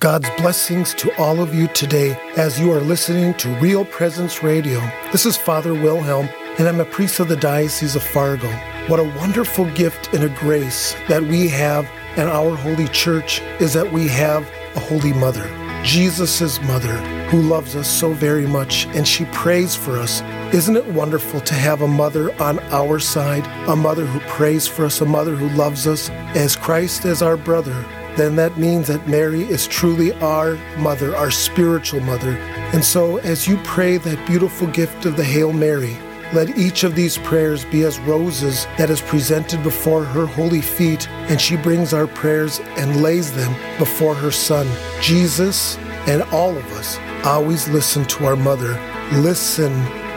God's 0.00 0.30
blessings 0.36 0.94
to 0.94 1.12
all 1.20 1.40
of 1.40 1.52
you 1.52 1.66
today 1.66 2.16
as 2.36 2.60
you 2.60 2.70
are 2.70 2.80
listening 2.80 3.34
to 3.34 3.48
Real 3.56 3.84
Presence 3.84 4.44
Radio. 4.44 4.78
This 5.10 5.26
is 5.26 5.36
Father 5.36 5.74
Wilhelm, 5.74 6.28
and 6.56 6.68
I'm 6.68 6.78
a 6.78 6.84
priest 6.84 7.18
of 7.18 7.26
the 7.26 7.34
Diocese 7.34 7.96
of 7.96 8.04
Fargo. 8.04 8.48
What 8.86 9.00
a 9.00 9.12
wonderful 9.18 9.64
gift 9.72 10.14
and 10.14 10.22
a 10.22 10.28
grace 10.28 10.94
that 11.08 11.22
we 11.24 11.48
have 11.48 11.90
in 12.16 12.28
our 12.28 12.54
holy 12.54 12.86
church 12.88 13.40
is 13.58 13.72
that 13.72 13.92
we 13.92 14.06
have 14.06 14.48
a 14.76 14.80
holy 14.80 15.12
mother, 15.14 15.50
Jesus' 15.82 16.62
mother, 16.62 16.96
who 17.30 17.42
loves 17.42 17.74
us 17.74 17.90
so 17.90 18.12
very 18.12 18.46
much, 18.46 18.86
and 18.94 19.06
she 19.06 19.24
prays 19.26 19.74
for 19.74 19.98
us. 19.98 20.22
Isn't 20.54 20.76
it 20.76 20.86
wonderful 20.86 21.40
to 21.40 21.54
have 21.54 21.82
a 21.82 21.88
mother 21.88 22.32
on 22.40 22.60
our 22.70 23.00
side, 23.00 23.44
a 23.68 23.74
mother 23.74 24.06
who 24.06 24.20
prays 24.30 24.68
for 24.68 24.84
us, 24.84 25.00
a 25.00 25.04
mother 25.04 25.34
who 25.34 25.48
loves 25.56 25.88
us 25.88 26.08
as 26.36 26.54
Christ 26.54 27.04
as 27.04 27.20
our 27.20 27.36
brother? 27.36 27.84
Then 28.18 28.36
that 28.36 28.58
means 28.58 28.88
that 28.88 29.06
Mary 29.06 29.42
is 29.42 29.66
truly 29.66 30.12
our 30.14 30.56
mother, 30.78 31.14
our 31.16 31.30
spiritual 31.30 32.00
mother. 32.00 32.36
And 32.72 32.84
so, 32.84 33.18
as 33.18 33.46
you 33.46 33.56
pray 33.58 33.96
that 33.98 34.26
beautiful 34.26 34.66
gift 34.66 35.06
of 35.06 35.16
the 35.16 35.24
Hail 35.24 35.52
Mary, 35.52 35.96
let 36.34 36.58
each 36.58 36.84
of 36.84 36.94
these 36.94 37.16
prayers 37.16 37.64
be 37.64 37.84
as 37.84 37.98
roses 38.00 38.66
that 38.76 38.90
is 38.90 39.00
presented 39.00 39.62
before 39.62 40.04
her 40.04 40.26
holy 40.26 40.60
feet, 40.60 41.08
and 41.08 41.40
she 41.40 41.56
brings 41.56 41.94
our 41.94 42.06
prayers 42.06 42.60
and 42.76 43.02
lays 43.02 43.32
them 43.32 43.54
before 43.78 44.14
her 44.14 44.30
Son. 44.30 44.66
Jesus 45.00 45.78
and 46.06 46.22
all 46.24 46.56
of 46.56 46.72
us 46.72 46.98
always 47.24 47.68
listen 47.68 48.04
to 48.06 48.26
our 48.26 48.36
mother. 48.36 48.78
Listen 49.12 49.72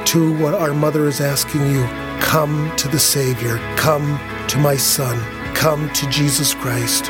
to 0.05 0.37
what 0.37 0.53
our 0.53 0.73
mother 0.73 1.07
is 1.07 1.21
asking 1.21 1.65
you. 1.71 1.85
Come 2.19 2.75
to 2.75 2.87
the 2.89 2.99
Savior. 2.99 3.57
Come 3.77 4.19
to 4.49 4.57
my 4.57 4.75
Son. 4.75 5.17
Come 5.55 5.89
to 5.93 6.09
Jesus 6.09 6.53
Christ. 6.53 7.09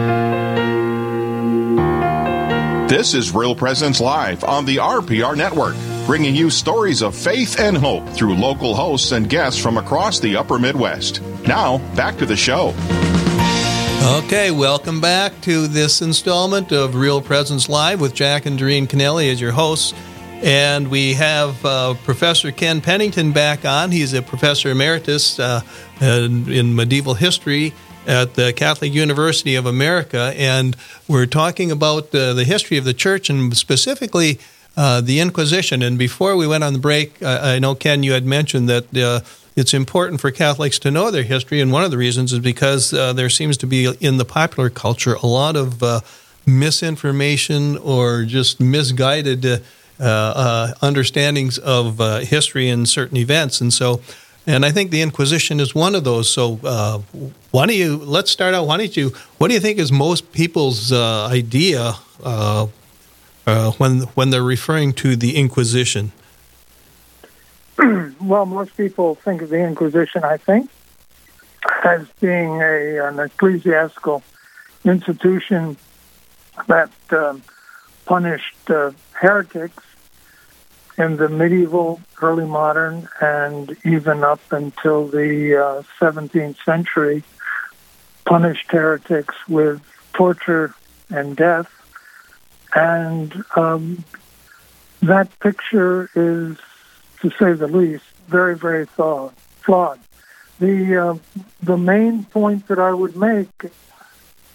This 2.91 3.13
is 3.13 3.33
Real 3.33 3.55
Presence 3.55 4.01
Live 4.01 4.43
on 4.43 4.65
the 4.65 4.75
RPR 4.75 5.37
Network, 5.37 5.77
bringing 6.05 6.35
you 6.35 6.49
stories 6.49 7.01
of 7.01 7.15
faith 7.15 7.57
and 7.57 7.77
hope 7.77 8.05
through 8.09 8.35
local 8.35 8.75
hosts 8.75 9.13
and 9.13 9.29
guests 9.29 9.57
from 9.57 9.77
across 9.77 10.19
the 10.19 10.35
upper 10.35 10.59
Midwest. 10.59 11.21
Now, 11.47 11.77
back 11.95 12.17
to 12.17 12.25
the 12.25 12.35
show. 12.35 12.73
Okay, 14.17 14.51
welcome 14.51 14.99
back 14.99 15.39
to 15.43 15.67
this 15.67 16.01
installment 16.01 16.73
of 16.73 16.95
Real 16.95 17.21
Presence 17.21 17.69
Live 17.69 18.01
with 18.01 18.13
Jack 18.13 18.45
and 18.45 18.59
Doreen 18.59 18.87
Kennelly 18.87 19.31
as 19.31 19.39
your 19.39 19.53
hosts. 19.53 19.93
And 20.41 20.89
we 20.89 21.13
have 21.13 21.65
uh, 21.65 21.93
Professor 22.03 22.51
Ken 22.51 22.81
Pennington 22.81 23.31
back 23.31 23.63
on. 23.63 23.91
He's 23.91 24.11
a 24.11 24.21
professor 24.21 24.69
emeritus 24.69 25.39
uh, 25.39 25.61
in, 26.01 26.51
in 26.51 26.75
medieval 26.75 27.13
history 27.13 27.73
at 28.07 28.33
the 28.33 28.53
Catholic 28.53 28.93
University 28.93 29.55
of 29.55 29.65
America, 29.65 30.33
and 30.35 30.75
we're 31.07 31.25
talking 31.25 31.71
about 31.71 32.13
uh, 32.15 32.33
the 32.33 32.43
history 32.43 32.77
of 32.77 32.85
the 32.85 32.93
church 32.93 33.29
and 33.29 33.55
specifically 33.55 34.39
uh, 34.75 35.01
the 35.01 35.19
Inquisition. 35.19 35.81
And 35.81 35.97
before 35.97 36.35
we 36.35 36.47
went 36.47 36.63
on 36.63 36.73
the 36.73 36.79
break, 36.79 37.21
uh, 37.21 37.39
I 37.41 37.59
know, 37.59 37.75
Ken, 37.75 38.03
you 38.03 38.13
had 38.13 38.25
mentioned 38.25 38.69
that 38.69 38.95
uh, 38.97 39.21
it's 39.55 39.73
important 39.73 40.21
for 40.21 40.31
Catholics 40.31 40.79
to 40.79 40.91
know 40.91 41.11
their 41.11 41.23
history, 41.23 41.61
and 41.61 41.71
one 41.71 41.83
of 41.83 41.91
the 41.91 41.97
reasons 41.97 42.33
is 42.33 42.39
because 42.39 42.93
uh, 42.93 43.13
there 43.13 43.29
seems 43.29 43.57
to 43.57 43.67
be 43.67 43.85
in 43.99 44.17
the 44.17 44.25
popular 44.25 44.69
culture 44.69 45.15
a 45.15 45.27
lot 45.27 45.55
of 45.55 45.83
uh, 45.83 46.01
misinformation 46.45 47.77
or 47.77 48.23
just 48.23 48.59
misguided 48.59 49.61
understandings 49.99 51.59
of 51.59 51.99
history 52.23 52.69
and 52.69 52.89
certain 52.89 53.17
events. 53.17 53.61
And 53.61 53.71
so, 53.71 54.01
and 54.47 54.65
I 54.65 54.71
think 54.71 54.91
the 54.91 55.01
Inquisition 55.01 55.59
is 55.59 55.75
one 55.75 55.95
of 55.95 56.03
those. 56.03 56.29
So, 56.29 56.59
uh, 56.63 56.99
why 57.51 57.67
don't 57.67 57.75
you 57.75 57.97
let's 57.97 58.31
start 58.31 58.53
out? 58.53 58.67
Why 58.67 58.77
don't 58.77 58.95
you? 58.95 59.09
What 59.37 59.49
do 59.49 59.53
you 59.53 59.59
think 59.59 59.79
is 59.79 59.91
most 59.91 60.31
people's 60.31 60.91
uh, 60.91 61.27
idea 61.27 61.93
uh, 62.23 62.67
uh 63.45 63.71
when 63.71 64.01
when 64.15 64.29
they're 64.31 64.43
referring 64.43 64.93
to 64.93 65.15
the 65.15 65.35
Inquisition? 65.35 66.11
well, 68.21 68.45
most 68.45 68.75
people 68.75 69.15
think 69.15 69.41
of 69.41 69.49
the 69.49 69.63
Inquisition, 69.63 70.23
I 70.23 70.37
think, 70.37 70.69
as 71.83 72.07
being 72.19 72.61
a 72.61 72.97
an 73.07 73.19
ecclesiastical 73.19 74.23
institution 74.83 75.77
that 76.67 76.91
um, 77.11 77.43
punished 78.05 78.69
uh, 78.69 78.91
heretics 79.13 79.83
in 81.01 81.17
the 81.17 81.27
medieval, 81.27 81.99
early 82.21 82.45
modern, 82.45 83.09
and 83.19 83.75
even 83.83 84.23
up 84.23 84.39
until 84.51 85.07
the 85.07 85.55
uh, 85.55 85.83
17th 85.99 86.63
century, 86.63 87.23
punished 88.23 88.69
heretics 88.69 89.35
with 89.47 89.81
torture 90.13 90.75
and 91.09 91.35
death. 91.35 91.67
And 92.75 93.43
um, 93.55 94.03
that 95.01 95.37
picture 95.39 96.09
is, 96.13 96.57
to 97.21 97.29
say 97.31 97.53
the 97.53 97.67
least, 97.67 98.05
very, 98.27 98.55
very 98.55 98.85
flawed. 98.85 99.99
The, 100.59 100.97
uh, 100.97 101.43
the 101.63 101.77
main 101.77 102.25
point 102.25 102.67
that 102.67 102.77
I 102.77 102.93
would 102.93 103.15
make 103.17 103.49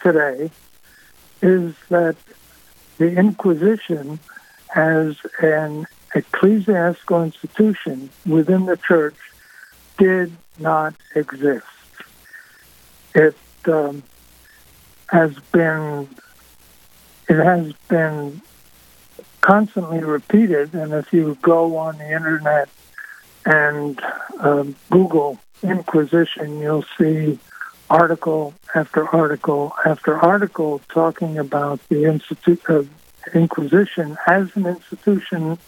today 0.00 0.50
is 1.42 1.74
that 1.88 2.16
the 2.98 3.16
Inquisition 3.16 4.20
has 4.68 5.16
an 5.40 5.86
ecclesiastical 6.16 7.22
institution 7.22 8.10
within 8.24 8.66
the 8.66 8.76
church 8.76 9.16
did 9.98 10.32
not 10.58 10.94
exist. 11.14 11.66
It 13.14 13.36
um, 13.66 14.02
has 15.08 15.34
been 15.52 16.08
it 17.28 17.36
has 17.36 17.72
been 17.88 18.40
constantly 19.40 20.00
repeated, 20.00 20.74
and 20.74 20.92
if 20.92 21.12
you 21.12 21.36
go 21.42 21.76
on 21.76 21.98
the 21.98 22.10
internet 22.10 22.68
and 23.44 24.00
um, 24.40 24.76
Google 24.90 25.38
Inquisition, 25.62 26.60
you'll 26.60 26.84
see 26.98 27.38
article 27.88 28.54
after 28.74 29.08
article 29.08 29.72
after 29.84 30.18
article 30.18 30.80
talking 30.88 31.38
about 31.38 31.80
the 31.88 32.04
institute 32.04 32.64
of 32.68 32.88
Inquisition 33.34 34.16
as 34.26 34.54
an 34.54 34.66
institution 34.66 35.58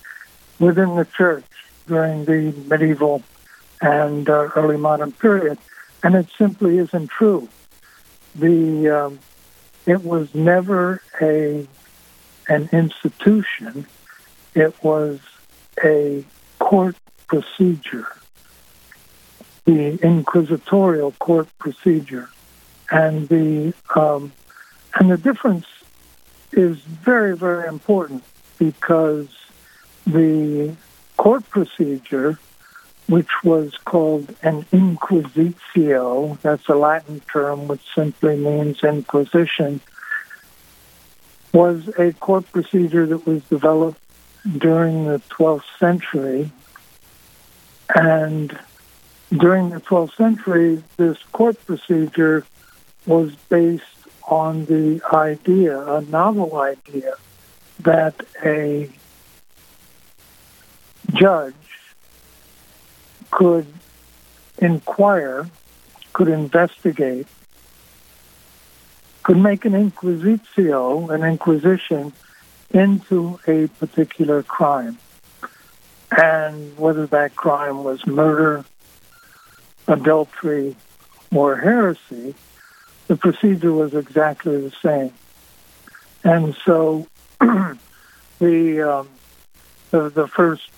within 0.59 0.97
the 0.97 1.05
church 1.05 1.45
during 1.87 2.25
the 2.25 2.53
medieval 2.69 3.23
and 3.81 4.29
uh, 4.29 4.49
early 4.57 4.77
modern 4.77 5.13
period, 5.13 5.59
and 6.03 6.15
it 6.15 6.29
simply 6.37 6.79
isn't 6.79 7.09
true. 7.09 7.49
The 8.35 8.89
um, 8.89 9.19
it 9.87 10.05
was 10.05 10.35
never 10.35 11.01
a 11.21 11.67
an 12.49 12.69
institution; 12.73 13.87
it 14.55 14.75
was 14.83 15.21
a 15.83 16.25
court 16.59 16.97
procedure, 17.27 18.09
the 19.65 19.99
inquisitorial 20.03 21.13
court 21.13 21.49
procedure, 21.59 22.29
and 22.91 23.29
the 23.29 23.73
um, 23.95 24.33
and 24.95 25.11
the 25.11 25.19
difference 25.19 25.67
is 26.53 26.79
very 26.79 27.37
very 27.37 27.69
important 27.69 28.25
because 28.59 29.29
the 30.09 30.75
court 31.17 31.49
procedure 31.51 32.39
which 33.09 33.43
was 33.43 33.75
called 33.87 34.35
an 34.43 34.65
inquisitio. 34.65 36.39
That's 36.43 36.69
a 36.69 36.75
Latin 36.75 37.21
term 37.33 37.67
which 37.67 37.81
simply 37.95 38.37
means 38.37 38.85
inquisition, 38.85 39.81
was 41.53 41.89
a 41.99 42.13
court 42.13 42.51
procedure 42.53 43.07
that 43.07 43.27
was 43.27 43.43
developed 43.45 44.01
during 44.59 45.07
the 45.07 45.21
12th 45.31 45.65
century. 45.79 46.51
And 47.95 48.59
during 49.31 49.71
the 49.71 49.81
12th 49.81 50.15
century, 50.15 50.83
this 50.99 51.17
court 51.33 51.57
procedure 51.65 52.45
was 53.07 53.35
based 53.49 53.85
on 54.25 54.67
the 54.67 55.01
idea, 55.15 55.81
a 55.81 56.03
novel 56.03 56.61
idea, 56.61 57.15
that 57.81 58.15
a 58.45 58.91
judge 61.13 61.55
could 63.31 63.67
inquire, 64.59 65.49
could 66.13 66.29
investigate, 66.29 67.27
could 69.23 69.37
make 69.37 69.65
an 69.65 69.73
inquisitio, 69.73 71.11
an 71.11 71.23
inquisition, 71.23 72.13
into 72.71 73.39
a 73.47 73.67
particular 73.67 74.43
crime. 74.43 74.99
And 76.11 76.77
whether 76.79 77.07
that 77.09 77.37
crime 77.37 77.85
was 77.85 78.07
murder, 78.07 78.65
adultery, 79.87 80.77
or 81.35 81.57
heresy, 81.57 82.35
the 83.07 83.17
procedure 83.17 83.73
was 83.73 83.95
exactly 83.95 84.61
the 84.61 84.73
same. 84.83 85.13
And 86.25 86.57
so 86.65 87.07
the, 87.41 88.83
um, 88.83 89.09
the, 89.91 90.09
the 90.11 90.27
first 90.27 90.78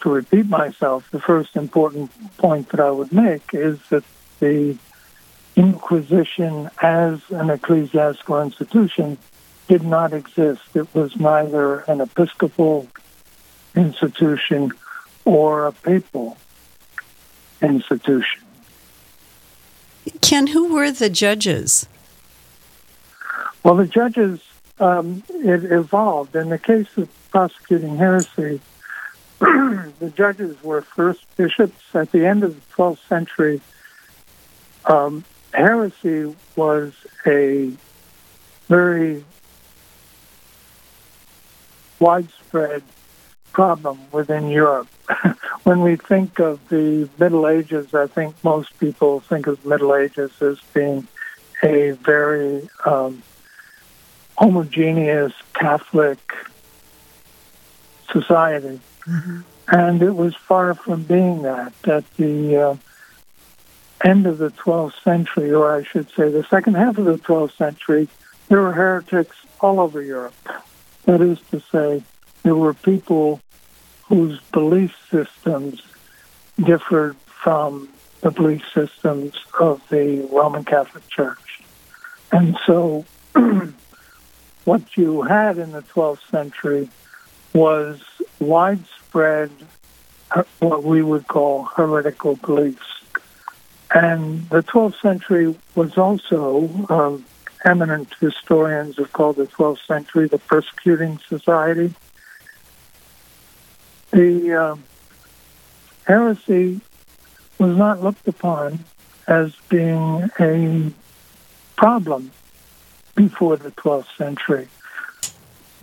to 0.00 0.10
repeat 0.10 0.46
myself, 0.48 1.10
the 1.10 1.20
first 1.20 1.56
important 1.56 2.10
point 2.38 2.70
that 2.70 2.80
I 2.80 2.90
would 2.90 3.12
make 3.12 3.52
is 3.52 3.78
that 3.90 4.04
the 4.38 4.76
Inquisition 5.56 6.70
as 6.80 7.20
an 7.30 7.50
ecclesiastical 7.50 8.40
institution 8.40 9.18
did 9.68 9.82
not 9.82 10.12
exist. 10.12 10.62
It 10.74 10.94
was 10.94 11.16
neither 11.16 11.80
an 11.80 12.00
episcopal 12.00 12.86
institution 13.74 14.72
or 15.24 15.66
a 15.66 15.72
papal 15.72 16.38
institution. 17.60 18.42
Ken, 20.22 20.46
who 20.46 20.72
were 20.72 20.90
the 20.90 21.10
judges? 21.10 21.86
Well, 23.62 23.74
the 23.74 23.86
judges, 23.86 24.40
um, 24.78 25.22
it 25.28 25.64
evolved. 25.64 26.34
In 26.36 26.48
the 26.48 26.58
case 26.58 26.88
of 26.96 27.08
prosecuting 27.30 27.96
heresy, 27.96 28.60
the 30.00 30.12
judges 30.14 30.62
were 30.62 30.82
first 30.82 31.24
bishops 31.36 31.82
at 31.94 32.12
the 32.12 32.26
end 32.26 32.44
of 32.44 32.54
the 32.54 32.74
12th 32.74 32.98
century. 33.08 33.60
Um, 34.84 35.24
heresy 35.54 36.36
was 36.56 36.92
a 37.26 37.72
very 38.68 39.24
widespread 41.98 42.82
problem 43.52 43.98
within 44.12 44.50
Europe. 44.50 44.88
when 45.62 45.80
we 45.80 45.96
think 45.96 46.38
of 46.38 46.60
the 46.68 47.08
Middle 47.18 47.48
Ages, 47.48 47.94
I 47.94 48.08
think 48.08 48.34
most 48.44 48.78
people 48.78 49.20
think 49.20 49.46
of 49.46 49.64
Middle 49.64 49.94
Ages 49.94 50.30
as 50.42 50.60
being 50.74 51.08
a 51.62 51.92
very 51.92 52.68
um, 52.84 53.22
homogeneous 54.36 55.32
Catholic 55.54 56.18
society. 58.12 58.80
Mm-hmm. 59.06 59.40
And 59.68 60.02
it 60.02 60.14
was 60.14 60.34
far 60.34 60.74
from 60.74 61.04
being 61.04 61.42
that. 61.42 61.72
At 61.84 62.04
the 62.16 62.56
uh, 62.56 62.76
end 64.04 64.26
of 64.26 64.38
the 64.38 64.50
12th 64.50 65.00
century, 65.02 65.52
or 65.52 65.74
I 65.74 65.84
should 65.84 66.08
say 66.10 66.28
the 66.28 66.44
second 66.50 66.74
half 66.74 66.98
of 66.98 67.04
the 67.04 67.18
12th 67.18 67.56
century, 67.56 68.08
there 68.48 68.60
were 68.60 68.72
heretics 68.72 69.36
all 69.60 69.80
over 69.80 70.02
Europe. 70.02 70.34
That 71.04 71.20
is 71.20 71.38
to 71.50 71.60
say, 71.72 72.02
there 72.42 72.56
were 72.56 72.74
people 72.74 73.40
whose 74.04 74.40
belief 74.52 74.94
systems 75.10 75.82
differed 76.62 77.16
from 77.26 77.88
the 78.22 78.30
belief 78.30 78.62
systems 78.74 79.34
of 79.58 79.82
the 79.88 80.28
Roman 80.32 80.64
Catholic 80.64 81.08
Church. 81.08 81.62
And 82.32 82.58
so, 82.66 83.04
what 84.64 84.96
you 84.96 85.22
had 85.22 85.58
in 85.58 85.72
the 85.72 85.82
12th 85.82 86.28
century 86.30 86.90
was 87.52 88.00
widespread 88.38 89.50
uh, 90.30 90.44
what 90.60 90.84
we 90.84 91.02
would 91.02 91.26
call 91.26 91.64
heretical 91.64 92.36
beliefs. 92.36 92.86
And 93.92 94.48
the 94.50 94.62
12th 94.62 95.00
century 95.00 95.54
was 95.74 95.98
also, 95.98 96.68
um, 96.88 97.24
eminent 97.64 98.14
historians 98.20 98.96
have 98.96 99.12
called 99.12 99.36
the 99.36 99.46
12th 99.46 99.84
century 99.86 100.28
the 100.28 100.38
persecuting 100.38 101.18
society. 101.28 101.92
The 104.12 104.52
um, 104.54 104.84
heresy 106.06 106.80
was 107.58 107.76
not 107.76 108.02
looked 108.02 108.26
upon 108.28 108.84
as 109.26 109.54
being 109.68 110.30
a 110.38 110.92
problem 111.76 112.30
before 113.14 113.56
the 113.56 113.70
12th 113.72 114.16
century. 114.16 114.68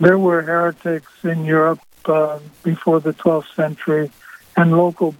There 0.00 0.18
were 0.18 0.42
heretics 0.42 1.12
in 1.24 1.44
Europe 1.44 1.80
uh, 2.04 2.38
before 2.62 3.00
the 3.00 3.12
12th 3.12 3.54
century, 3.54 4.10
and 4.56 4.76
local 4.76 5.14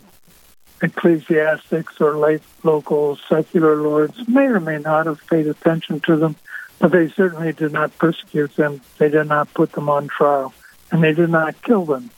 ecclesiastics 0.80 2.00
or 2.00 2.16
late 2.16 2.42
local 2.62 3.18
secular 3.28 3.76
lords 3.76 4.16
may 4.28 4.46
or 4.46 4.60
may 4.60 4.78
not 4.78 5.06
have 5.06 5.24
paid 5.26 5.46
attention 5.46 6.00
to 6.00 6.16
them, 6.16 6.36
but 6.78 6.92
they 6.92 7.08
certainly 7.08 7.52
did 7.52 7.72
not 7.72 7.96
persecute 7.98 8.54
them. 8.56 8.80
They 8.98 9.08
did 9.08 9.26
not 9.26 9.52
put 9.54 9.72
them 9.72 9.88
on 9.88 10.08
trial, 10.08 10.54
and 10.90 11.02
they 11.02 11.12
did 11.12 11.30
not 11.30 11.60
kill 11.62 11.84
them. 11.84 12.10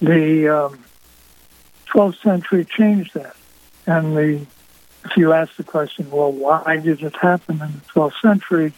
The 0.00 0.48
um, 0.48 0.84
12th 1.86 2.22
century 2.22 2.66
changed 2.66 3.14
that, 3.14 3.36
and 3.86 4.16
the 4.16 4.46
if 5.06 5.16
you 5.16 5.32
ask 5.32 5.54
the 5.56 5.62
question, 5.62 6.10
well, 6.10 6.32
why 6.32 6.78
did 6.78 7.00
it 7.00 7.14
happen 7.16 7.62
in 7.62 7.72
the 7.72 7.80
12th 7.94 8.20
century? 8.20 8.72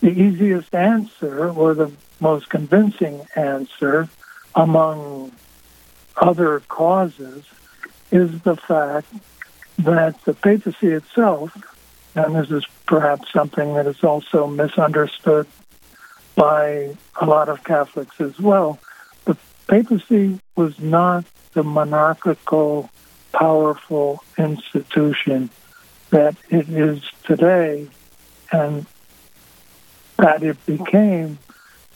The 0.00 0.10
easiest 0.10 0.74
answer, 0.74 1.50
or 1.50 1.74
the 1.74 1.92
most 2.20 2.48
convincing 2.48 3.26
answer, 3.36 4.08
among 4.54 5.32
other 6.16 6.60
causes, 6.60 7.44
is 8.10 8.40
the 8.42 8.56
fact 8.56 9.12
that 9.78 10.22
the 10.24 10.34
papacy 10.34 10.88
itself 10.88 11.56
and 12.14 12.34
this 12.34 12.50
is 12.50 12.64
perhaps 12.86 13.32
something 13.32 13.74
that 13.74 13.86
is 13.86 14.02
also 14.02 14.46
misunderstood 14.46 15.46
by 16.34 16.96
a 17.20 17.26
lot 17.26 17.48
of 17.48 17.62
Catholics 17.62 18.20
as 18.20 18.38
well. 18.38 18.78
The 19.24 19.36
papacy 19.68 20.40
was 20.56 20.78
not 20.80 21.24
the 21.52 21.62
monarchical, 21.62 22.90
powerful 23.32 24.24
institution 24.38 25.50
that 26.10 26.36
it 26.48 26.68
is 26.68 27.02
today 27.24 27.88
and 28.50 28.86
that 30.20 30.42
it 30.42 30.64
became 30.66 31.38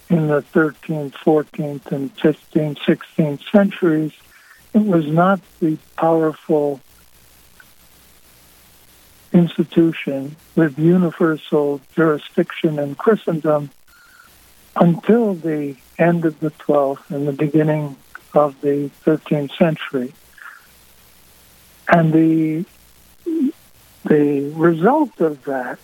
in 0.08 0.28
the 0.28 0.42
13th, 0.42 1.12
14th, 1.12 1.92
and 1.92 2.16
15th, 2.16 2.78
16th 2.78 3.50
centuries. 3.50 4.12
It 4.72 4.82
was 4.82 5.06
not 5.06 5.40
the 5.60 5.76
powerful 5.96 6.80
institution 9.32 10.36
with 10.56 10.78
universal 10.78 11.80
jurisdiction 11.94 12.78
in 12.78 12.94
Christendom 12.94 13.70
until 14.76 15.34
the 15.34 15.76
end 15.98 16.24
of 16.24 16.40
the 16.40 16.50
12th 16.50 17.10
and 17.10 17.28
the 17.28 17.32
beginning 17.32 17.96
of 18.32 18.60
the 18.62 18.90
13th 19.04 19.56
century. 19.56 20.12
And 21.88 22.12
the 22.12 22.64
the 24.04 24.52
result 24.54 25.18
of 25.20 25.44
that, 25.44 25.78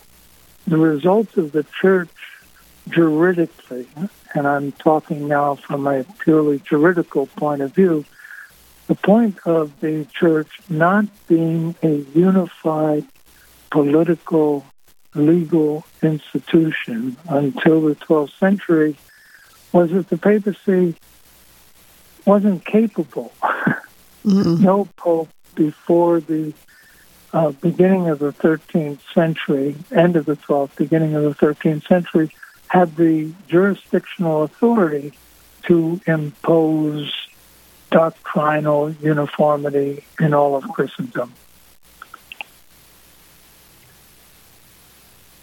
the 0.67 0.77
result 0.77 1.37
of 1.37 1.51
the 1.51 1.65
church 1.81 2.09
juridically, 2.89 3.87
and 4.33 4.47
I'm 4.47 4.71
talking 4.71 5.27
now 5.27 5.55
from 5.55 5.87
a 5.87 6.03
purely 6.23 6.59
juridical 6.59 7.27
point 7.27 7.61
of 7.61 7.73
view, 7.73 8.05
the 8.87 8.95
point 8.95 9.37
of 9.45 9.79
the 9.79 10.05
church 10.05 10.49
not 10.69 11.05
being 11.27 11.75
a 11.83 12.03
unified 12.13 13.05
political 13.69 14.65
legal 15.13 15.85
institution 16.01 17.17
until 17.27 17.81
the 17.81 17.95
12th 17.95 18.37
century 18.39 18.95
was 19.71 19.91
that 19.91 20.09
the 20.09 20.17
papacy 20.17 20.95
wasn't 22.25 22.65
capable. 22.65 23.31
Mm-hmm. 24.25 24.63
no 24.63 24.85
pope 24.97 25.29
before 25.55 26.19
the 26.19 26.53
uh, 27.33 27.49
beginning 27.53 28.07
of 28.07 28.19
the 28.19 28.31
13th 28.31 28.99
century, 29.15 29.75
end 29.91 30.15
of 30.15 30.25
the 30.25 30.35
12th, 30.35 30.75
beginning 30.75 31.15
of 31.15 31.23
the 31.23 31.33
13th 31.33 31.87
century, 31.87 32.29
had 32.71 32.95
the 32.95 33.33
jurisdictional 33.49 34.43
authority 34.43 35.11
to 35.63 35.99
impose 36.07 37.13
doctrinal 37.89 38.91
uniformity 38.93 40.05
in 40.21 40.33
all 40.33 40.55
of 40.55 40.63
Christendom. 40.71 41.33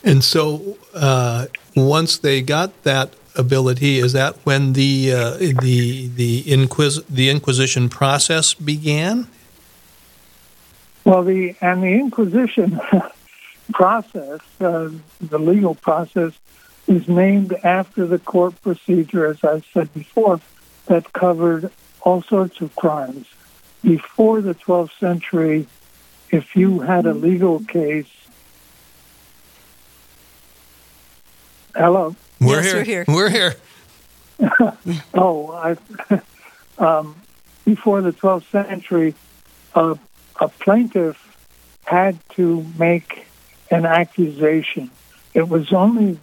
And 0.03 0.25
so, 0.25 0.79
uh, 0.95 1.49
once 1.77 2.17
they 2.17 2.41
got 2.41 2.83
that 2.85 3.13
ability, 3.37 3.99
is 3.99 4.15
that 4.15 4.37
when 4.47 4.73
the 4.73 5.13
uh, 5.13 5.37
the 5.37 6.09
the, 6.09 6.45
Inquis- 6.45 7.05
the 7.11 7.29
Inquisition 7.29 7.91
process 7.91 8.55
began? 8.55 9.27
Well, 11.05 11.25
the 11.25 11.55
and 11.61 11.83
the 11.83 11.93
Inquisition 11.93 12.81
process, 13.75 14.41
uh, 14.63 14.89
the 15.21 15.39
legal 15.39 15.75
process, 15.75 16.33
is 16.89 17.09
named 17.09 17.53
after 17.63 18.07
the 18.07 18.19
court 18.19 18.61
procedure, 18.63 19.27
as 19.27 19.45
I 19.45 19.63
said 19.73 19.93
before, 19.95 20.41
that 20.87 21.13
covered 21.13 21.71
all 22.01 22.23
sorts 22.23 22.61
of 22.61 22.75
crimes. 22.75 23.27
Before 23.83 24.41
the 24.41 24.55
12th 24.55 24.99
century, 24.99 25.67
if 26.31 26.57
you 26.57 26.81
had 26.81 27.07
a 27.07 27.15
legal 27.15 27.61
case 27.61 28.09
Hello. 31.79 32.17
We're 32.41 32.61
yes, 32.61 32.87
here. 32.87 33.05
We're 33.07 33.29
here. 33.31 33.55
We're 34.41 34.49
here. 34.67 34.99
oh, 35.15 35.53
I, 35.53 36.21
um, 36.79 37.15
before 37.65 38.01
the 38.03 38.13
12th 38.13 38.51
century, 38.51 39.15
a, 39.77 39.97
a 40.41 40.49
plaintiff 40.49 41.25
had 41.85 42.19
to 42.31 42.67
make 42.77 43.27
an 43.71 43.87
accusation. 43.87 44.91
It 45.35 45.49
was 45.49 45.73
only 45.73 46.19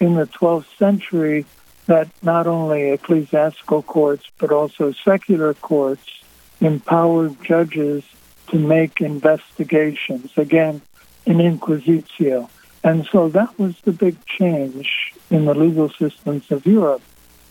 in 0.00 0.14
the 0.14 0.26
12th 0.26 0.66
century 0.78 1.44
that 1.86 2.08
not 2.22 2.46
only 2.46 2.90
ecclesiastical 2.90 3.82
courts 3.82 4.24
but 4.38 4.52
also 4.52 4.92
secular 4.92 5.54
courts 5.54 6.22
empowered 6.60 7.42
judges 7.42 8.04
to 8.48 8.58
make 8.58 9.00
investigations. 9.00 10.30
Again, 10.36 10.80
in 11.26 11.38
inquisitio. 11.38 12.48
And 12.82 13.06
so 13.06 13.28
that 13.28 13.58
was 13.58 13.78
the 13.80 13.92
big 13.92 14.24
change 14.24 15.12
in 15.30 15.44
the 15.44 15.54
legal 15.54 15.90
systems 15.90 16.50
of 16.50 16.64
Europe 16.66 17.02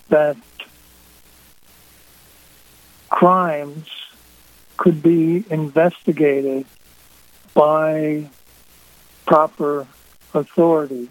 that 0.10 0.38
crimes 3.10 3.88
could 4.77 5.01
be 5.01 5.43
investigated 5.49 6.65
by 7.53 8.29
proper 9.25 9.88
authorities. 10.33 11.10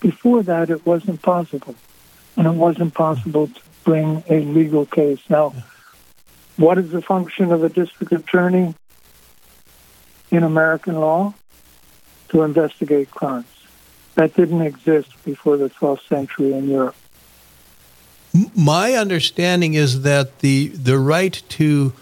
Before 0.00 0.42
that, 0.42 0.70
it 0.70 0.84
wasn't 0.84 1.22
possible. 1.22 1.74
And 2.36 2.46
it 2.46 2.54
wasn't 2.54 2.94
possible 2.94 3.48
to 3.48 3.60
bring 3.84 4.22
a 4.28 4.40
legal 4.40 4.84
case. 4.86 5.20
Now, 5.28 5.54
what 6.56 6.78
is 6.78 6.90
the 6.90 7.02
function 7.02 7.52
of 7.52 7.64
a 7.64 7.68
district 7.68 8.12
attorney 8.12 8.74
in 10.30 10.42
American 10.42 10.96
law? 11.00 11.34
to 12.28 12.42
investigate 12.42 13.10
crimes. 13.10 13.46
That 14.14 14.34
didn't 14.34 14.62
exist 14.62 15.10
before 15.24 15.56
the 15.56 15.70
12th 15.70 16.06
century 16.08 16.52
in 16.52 16.68
Europe. 16.68 16.96
My 18.54 18.92
understanding 18.92 19.74
is 19.74 20.02
that 20.02 20.40
the 20.40 20.68
the 20.68 20.98
right 20.98 21.42
to 21.60 21.94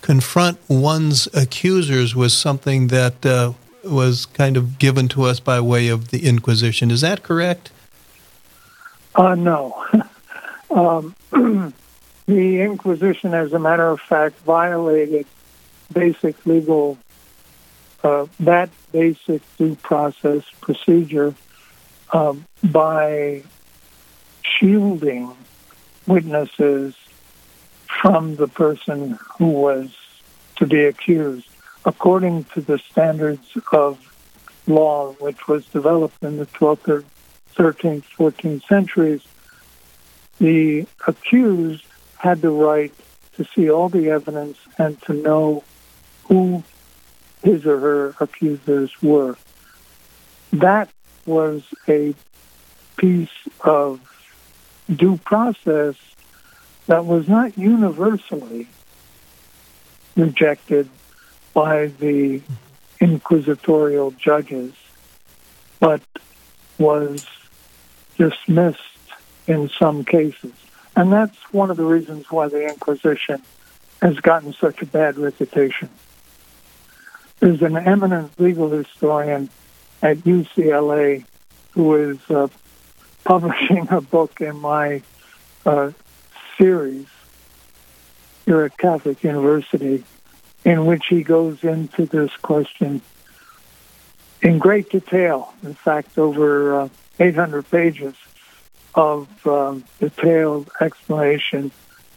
confront 0.00 0.58
one's 0.68 1.28
accusers 1.34 2.16
was 2.16 2.32
something 2.34 2.88
that 2.88 3.26
uh, 3.26 3.52
was 3.84 4.26
kind 4.26 4.56
of 4.56 4.78
given 4.78 5.08
to 5.08 5.24
us 5.24 5.40
by 5.40 5.60
way 5.60 5.88
of 5.88 6.10
the 6.10 6.26
Inquisition. 6.26 6.90
Is 6.90 7.00
that 7.00 7.22
correct? 7.22 7.70
Uh, 9.14 9.34
no. 9.34 9.84
um, 10.70 11.14
the 12.26 12.62
Inquisition, 12.62 13.34
as 13.34 13.52
a 13.52 13.58
matter 13.58 13.88
of 13.88 14.00
fact, 14.00 14.38
violated 14.40 15.26
basic 15.92 16.46
legal 16.46 16.98
uh, 18.02 18.26
that 18.40 18.68
basic 18.90 19.42
due 19.56 19.76
process 19.76 20.42
procedure 20.60 21.34
um, 22.12 22.44
by 22.64 23.42
shielding 24.42 25.32
witnesses 26.06 26.94
from 27.86 28.36
the 28.36 28.48
person 28.48 29.18
who 29.38 29.46
was 29.46 29.90
to 30.56 30.66
be 30.66 30.84
accused 30.84 31.46
according 31.84 32.44
to 32.44 32.60
the 32.60 32.78
standards 32.78 33.46
of 33.72 33.98
law 34.66 35.12
which 35.14 35.48
was 35.48 35.66
developed 35.66 36.22
in 36.22 36.36
the 36.36 36.46
12th, 36.46 37.04
13th, 37.56 38.04
14th 38.16 38.66
centuries. 38.66 39.22
The 40.38 40.86
accused 41.06 41.84
had 42.16 42.40
the 42.40 42.50
right 42.50 42.92
to 43.36 43.44
see 43.54 43.70
all 43.70 43.88
the 43.88 44.10
evidence 44.10 44.58
and 44.78 45.00
to 45.02 45.12
know 45.12 45.64
who 46.24 46.62
his 47.42 47.66
or 47.66 47.80
her 47.80 48.14
accusers 48.20 48.90
were. 49.02 49.36
That 50.52 50.90
was 51.26 51.62
a 51.88 52.14
piece 52.96 53.28
of 53.60 54.00
due 54.94 55.16
process 55.18 55.96
that 56.86 57.04
was 57.04 57.28
not 57.28 57.56
universally 57.56 58.68
rejected 60.16 60.88
by 61.52 61.86
the 61.86 62.40
inquisitorial 63.00 64.12
judges, 64.12 64.72
but 65.80 66.02
was 66.78 67.26
dismissed 68.16 68.80
in 69.46 69.68
some 69.78 70.04
cases. 70.04 70.52
And 70.94 71.12
that's 71.12 71.36
one 71.52 71.70
of 71.70 71.76
the 71.76 71.84
reasons 71.84 72.30
why 72.30 72.48
the 72.48 72.66
Inquisition 72.68 73.42
has 74.00 74.16
gotten 74.16 74.52
such 74.52 74.82
a 74.82 74.86
bad 74.86 75.16
reputation. 75.16 75.88
There's 77.40 77.62
an 77.62 77.76
eminent 77.76 78.38
legal 78.38 78.70
historian 78.70 79.48
at 80.02 80.18
UCLA 80.18 81.24
who 81.72 81.94
is 81.94 82.18
uh, 82.30 82.48
publishing 83.24 83.88
a 83.90 84.00
book 84.00 84.40
in 84.40 84.58
my 84.58 85.02
uh, 85.64 85.92
series 86.58 87.06
here 88.44 88.62
at 88.62 88.76
Catholic 88.76 89.22
University, 89.22 90.04
in 90.64 90.86
which 90.86 91.06
he 91.08 91.22
goes 91.22 91.62
into 91.64 92.06
this 92.06 92.30
question 92.36 93.00
in 94.40 94.58
great 94.58 94.90
detail. 94.90 95.52
In 95.62 95.74
fact, 95.74 96.18
over 96.18 96.82
uh, 96.82 96.88
800 97.18 97.70
pages 97.70 98.14
of 98.94 99.46
um, 99.46 99.84
detailed 99.98 100.70
explanation 100.80 101.70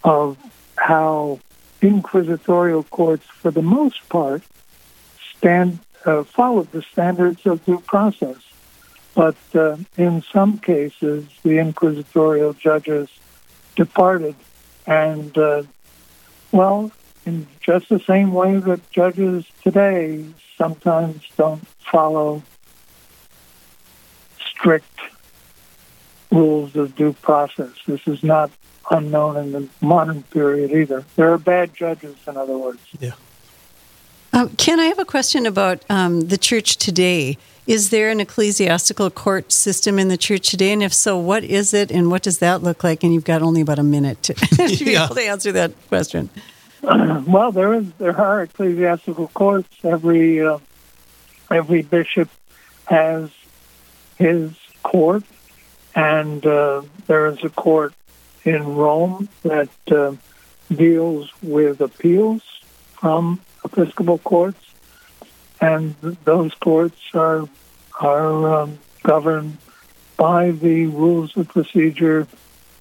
of 0.04 0.38
how 0.78 1.40
inquisitorial 1.82 2.84
courts, 2.84 3.26
for 3.26 3.52
the 3.52 3.62
most 3.62 4.08
part, 4.10 4.44
stand 5.38 5.80
uh, 6.06 6.24
followed 6.24 6.72
the 6.72 6.82
standards 6.84 7.46
of 7.46 7.64
due 7.66 7.80
process. 7.80 8.38
But 9.16 9.38
uh, 9.54 9.78
in 9.98 10.24
some 10.34 10.60
cases, 10.60 11.26
the 11.44 11.58
inquisitorial 11.58 12.54
judges 12.54 13.10
departed, 13.76 14.36
and 14.86 15.36
uh, 15.38 15.64
well, 16.52 16.92
in 17.26 17.48
just 17.62 17.90
the 17.90 18.00
same 18.00 18.34
way 18.34 18.58
that 18.58 18.90
judges 18.92 19.46
today 19.64 20.26
sometimes 20.58 21.22
don't 21.38 21.66
follow 21.80 22.44
strict 24.40 25.00
rules 26.32 26.76
of 26.76 26.96
due 26.96 27.14
process. 27.14 27.72
This 27.88 28.08
is 28.08 28.24
not 28.24 28.52
unknown 28.92 29.38
in 29.38 29.52
the 29.52 29.68
modern 29.82 30.24
period 30.24 30.72
either. 30.72 31.04
There 31.16 31.32
are 31.32 31.38
bad 31.38 31.74
judges, 31.74 32.16
in 32.28 32.38
other 32.38 32.58
words. 32.58 32.80
Yeah. 33.00 33.12
Um, 34.34 34.50
Ken, 34.58 34.80
I 34.80 34.86
have 34.86 35.00
a 35.00 35.06
question 35.06 35.46
about 35.46 35.84
um, 35.90 36.22
the 36.28 36.38
church 36.38 36.78
today. 36.78 37.38
Is 37.68 37.90
there 37.90 38.10
an 38.10 38.20
ecclesiastical 38.20 39.10
court 39.10 39.52
system 39.52 39.98
in 39.98 40.08
the 40.10 40.18
church 40.18 40.50
today? 40.50 40.72
And 40.72 40.84
if 40.84 40.94
so, 40.94 41.18
what 41.18 41.44
is 41.44 41.74
it 41.74 41.90
and 41.90 42.12
what 42.12 42.22
does 42.22 42.40
that 42.40 42.62
look 42.62 42.84
like? 42.84 43.04
And 43.04 43.14
you've 43.14 43.24
got 43.24 43.42
only 43.42 43.62
about 43.62 43.80
a 43.80 43.84
minute 43.84 44.22
to, 44.24 44.34
to 44.78 44.86
be 44.86 44.92
Yeah. 44.92 45.06
able 45.06 45.16
to 45.16 45.22
answer 45.24 45.52
that 45.54 45.72
question. 45.88 46.30
Well, 47.26 47.52
there 47.52 47.74
is 47.74 47.92
there 47.94 48.20
are 48.20 48.44
ecclesiastical 48.44 49.28
courts. 49.30 49.74
Every 49.84 50.46
uh, 50.46 50.60
every 51.50 51.82
bishop 51.82 52.30
has 52.86 53.32
his 54.18 54.52
court, 54.84 55.24
and 55.96 56.46
uh, 56.46 56.84
there 57.08 57.26
is 57.28 57.44
a 57.44 57.50
court 57.50 57.94
in 58.44 58.76
Rome 58.76 59.30
that 59.42 59.70
uh, 59.90 60.14
deals 60.72 61.32
with 61.42 61.82
appeals 61.82 62.44
from 63.00 63.42
episcopal 63.64 64.20
courts, 64.20 64.64
and 65.60 65.96
those 66.24 66.54
courts 66.54 67.02
are 67.16 67.50
are 68.00 68.62
um, 68.62 68.78
governed 69.02 69.58
by 70.18 70.52
the 70.52 70.86
rules 70.86 71.36
of 71.36 71.48
procedure, 71.48 72.28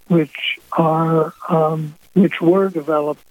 which 0.09 0.59
are 0.73 1.33
um, 1.49 1.95
which 2.13 2.43
were 2.43 2.69
developed 2.69 3.25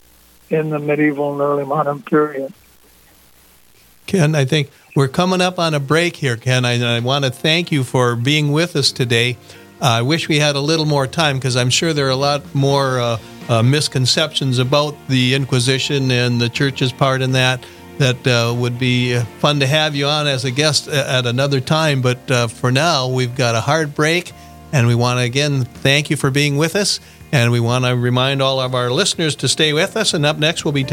in 0.53 0.69
the 0.69 0.79
medieval 0.79 1.33
and 1.33 1.41
early 1.41 1.65
modern 1.65 2.01
period. 2.01 2.53
Ken, 4.05 4.35
I 4.35 4.45
think 4.45 4.69
we're 4.95 5.07
coming 5.07 5.41
up 5.41 5.57
on 5.57 5.73
a 5.73 5.79
break 5.79 6.17
here, 6.17 6.37
Ken. 6.37 6.65
I, 6.65 6.97
I 6.97 6.99
want 6.99 7.25
to 7.25 7.31
thank 7.31 7.71
you 7.71 7.83
for 7.83 8.15
being 8.15 8.51
with 8.51 8.75
us 8.75 8.91
today. 8.91 9.37
Uh, 9.81 9.85
I 9.85 10.01
wish 10.01 10.29
we 10.29 10.39
had 10.39 10.55
a 10.55 10.59
little 10.59 10.85
more 10.85 11.07
time 11.07 11.37
because 11.37 11.55
I'm 11.55 11.69
sure 11.69 11.93
there 11.93 12.07
are 12.07 12.11
a 12.11 12.15
lot 12.15 12.53
more 12.53 12.99
uh, 12.99 13.17
uh, 13.49 13.63
misconceptions 13.63 14.59
about 14.59 14.95
the 15.07 15.33
Inquisition 15.33 16.11
and 16.11 16.39
the 16.39 16.49
church's 16.49 16.91
part 16.93 17.21
in 17.21 17.31
that. 17.31 17.65
That 17.97 18.27
uh, 18.27 18.53
would 18.55 18.79
be 18.79 19.15
uh, 19.15 19.23
fun 19.39 19.59
to 19.59 19.67
have 19.67 19.95
you 19.95 20.07
on 20.07 20.27
as 20.27 20.45
a 20.45 20.51
guest 20.51 20.87
at 20.87 21.25
another 21.25 21.59
time. 21.59 22.01
But 22.01 22.31
uh, 22.31 22.47
for 22.47 22.71
now, 22.71 23.07
we've 23.07 23.35
got 23.35 23.55
a 23.55 23.61
hard 23.61 23.93
break, 23.93 24.31
and 24.71 24.87
we 24.87 24.95
want 24.95 25.19
to 25.19 25.23
again 25.23 25.63
thank 25.63 26.09
you 26.09 26.17
for 26.17 26.31
being 26.31 26.57
with 26.57 26.75
us. 26.75 26.99
And 27.33 27.51
we 27.51 27.59
want 27.59 27.83
to 27.85 27.95
remind 27.95 28.43
all 28.43 28.59
of 28.59 28.75
our 28.75 28.91
listeners 28.91 29.35
to 29.37 29.47
stay 29.47 29.73
with 29.73 29.97
us. 29.97 30.13
And 30.13 30.23
up 30.23 30.37
next 30.37 30.63
we'll 30.63 30.71
be 30.71 30.83